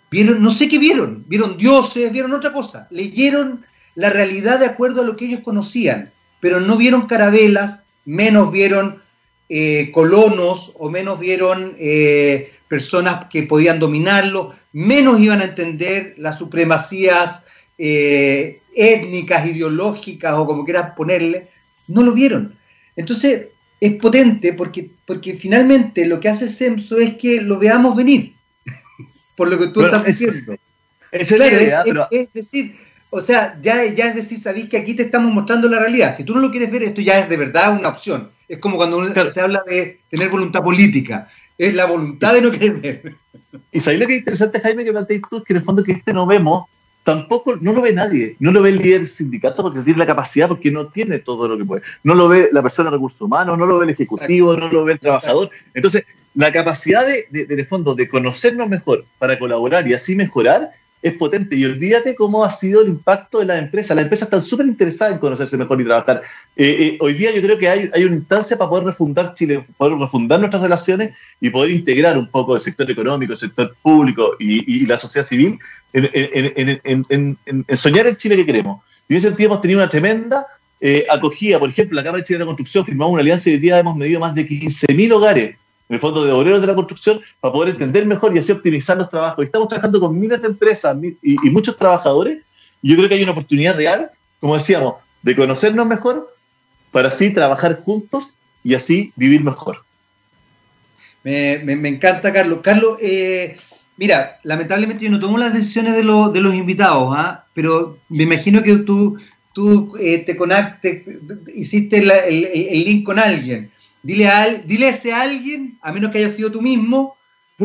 [0.09, 2.87] vieron, no sé qué vieron, vieron dioses, vieron otra cosa.
[2.89, 3.63] Leyeron
[3.95, 9.01] la realidad de acuerdo a lo que ellos conocían, pero no vieron carabelas, menos vieron
[9.47, 16.37] eh, colonos o menos vieron eh, personas que podían dominarlo, menos iban a entender las
[16.37, 17.43] supremacías
[17.77, 21.49] eh, étnicas, ideológicas o como quieras ponerle,
[21.87, 22.55] no lo vieron.
[22.95, 23.47] Entonces
[23.79, 28.33] es potente porque, porque finalmente lo que hace Semso es que lo veamos venir,
[29.35, 30.55] por lo que tú estás diciendo.
[31.11, 32.75] Es, es, decir,
[33.09, 36.15] o sea, ya, ya es decir, sabéis que aquí te estamos mostrando la realidad.
[36.15, 38.29] Si tú no lo quieres ver, esto ya es de verdad una opción.
[38.47, 41.27] Es como cuando se habla de tener voluntad política
[41.61, 43.15] es la voluntad de no querer ver.
[43.71, 45.83] Y sabéis lo que es interesante, Jaime, que planteáis tú, es que en el fondo
[45.83, 46.65] que este no vemos
[47.03, 48.35] tampoco no lo ve nadie.
[48.39, 51.47] No lo ve el líder del sindicato porque tiene la capacidad, porque no tiene todo
[51.47, 51.81] lo que puede.
[52.03, 54.85] No lo ve la persona de recursos humanos, no lo ve el ejecutivo, no lo
[54.85, 55.49] ve el trabajador.
[55.73, 56.03] Entonces,
[56.35, 60.71] la capacidad de, de, de, fondo de conocernos mejor para colaborar y así mejorar
[61.01, 61.55] es potente.
[61.55, 63.95] Y olvídate cómo ha sido el impacto de la empresa.
[63.95, 66.21] Las empresas están súper interesadas en conocerse mejor y trabajar.
[66.55, 69.65] Eh, eh, hoy día yo creo que hay, hay una instancia para poder refundar Chile,
[69.77, 74.35] poder refundar nuestras relaciones y poder integrar un poco el sector económico, el sector público
[74.39, 75.57] y, la sociedad civil
[75.93, 77.37] en,
[77.75, 78.83] soñar el Chile que queremos.
[79.07, 80.45] Y en ese sentido hemos tenido una tremenda
[80.79, 81.59] eh, acogida.
[81.59, 83.79] Por ejemplo, la Cámara de Chile de la Construcción firmamos una alianza y hoy día
[83.79, 85.55] hemos medido más de 15.000 hogares
[85.91, 88.95] en el fondo de obreros de la construcción, para poder entender mejor y así optimizar
[88.95, 89.43] los trabajos.
[89.43, 92.43] Y estamos trabajando con miles de empresas y, muchos trabajadores.
[92.81, 96.33] Y yo creo que hay una oportunidad real, como decíamos, de conocernos mejor
[96.91, 99.83] para así trabajar juntos y así vivir mejor.
[101.25, 101.55] Me,
[101.89, 102.59] encanta, Carlos.
[102.63, 103.57] Carlos, eh,
[103.97, 107.43] mira, lamentablemente yo no tomo las decisiones de, lo, de los invitados, ¿ah?
[107.53, 109.17] pero me imagino que tú,
[109.51, 111.03] tú eh, te conectes,
[111.53, 113.69] hiciste el link con alguien
[114.03, 117.15] Dile a, dile a ese alguien, a menos que haya sido tú mismo,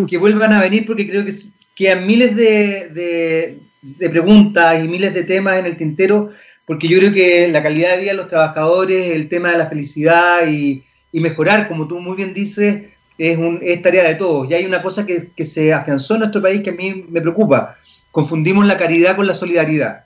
[0.06, 1.32] que vuelvan a venir porque creo que
[1.74, 6.30] quedan miles de, de, de, preguntas y miles de temas en el tintero,
[6.66, 9.66] porque yo creo que la calidad de vida de los trabajadores, el tema de la
[9.66, 12.84] felicidad y, y mejorar, como tú muy bien dices,
[13.16, 14.50] es, un, es tarea de todos.
[14.50, 17.20] Y hay una cosa que, que se afianzó en nuestro país que a mí me
[17.20, 17.76] preocupa.
[18.10, 20.04] Confundimos la caridad con la solidaridad.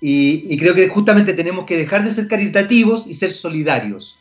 [0.00, 4.18] Y, y creo que justamente tenemos que dejar de ser caritativos y ser solidarios.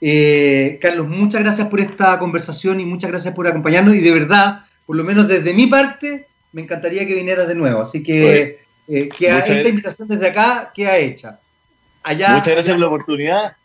[0.00, 4.64] Eh, Carlos, muchas gracias por esta conversación y muchas gracias por acompañarnos y de verdad,
[4.86, 7.80] por lo menos desde mi parte, me encantaría que vinieras de nuevo.
[7.80, 9.66] Así que eh, esta gracias.
[9.66, 11.40] invitación desde acá queda hecha.
[12.02, 12.74] Allá, muchas gracias allá.
[12.74, 13.56] por la oportunidad.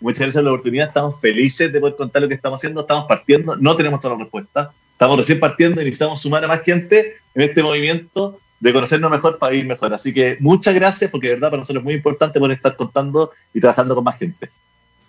[0.00, 0.88] Muchas gracias por la oportunidad.
[0.88, 2.82] Estamos felices de poder contar lo que estamos haciendo.
[2.82, 3.56] Estamos partiendo.
[3.56, 4.68] No tenemos todas las respuestas.
[4.92, 9.38] Estamos recién partiendo y necesitamos sumar a más gente en este movimiento de conocernos mejor
[9.38, 9.92] para ir mejor.
[9.92, 13.32] Así que muchas gracias porque de verdad para nosotros es muy importante poder estar contando
[13.52, 14.50] y trabajando con más gente.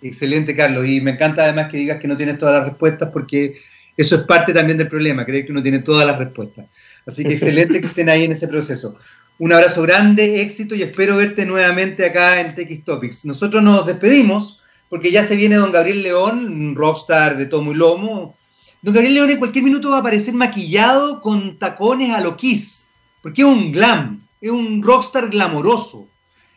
[0.02, 0.86] Excelente, Carlos.
[0.86, 3.58] Y me encanta además que digas que no tienes todas las respuestas porque
[3.96, 6.66] eso es parte también del problema, creer que uno tiene todas las respuestas.
[7.06, 8.96] Así que excelente que estén ahí en ese proceso.
[9.38, 13.24] Un abrazo grande, éxito y espero verte nuevamente acá en TX Topics.
[13.24, 17.76] Nosotros nos despedimos porque ya se viene don Gabriel León, un rockstar de tomo y
[17.76, 18.36] lomo.
[18.82, 22.86] Don Gabriel León en cualquier minuto va a aparecer maquillado con tacones a lo Kiss,
[23.22, 26.08] porque es un glam, es un rockstar glamoroso.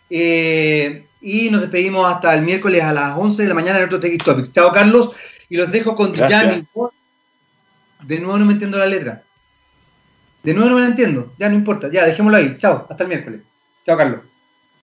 [0.09, 3.99] Eh, y nos despedimos hasta el miércoles a las 11 de la mañana en otro
[3.99, 4.51] TX Topics.
[4.51, 5.11] Chao, Carlos,
[5.49, 6.67] y los dejo con Yami.
[8.01, 9.23] De nuevo no me entiendo la letra.
[10.43, 11.33] De nuevo no me la entiendo.
[11.39, 11.89] Ya no importa.
[11.89, 12.57] Ya, dejémoslo ahí.
[12.57, 13.41] Chao, hasta el miércoles.
[13.85, 14.19] Chao, Carlos.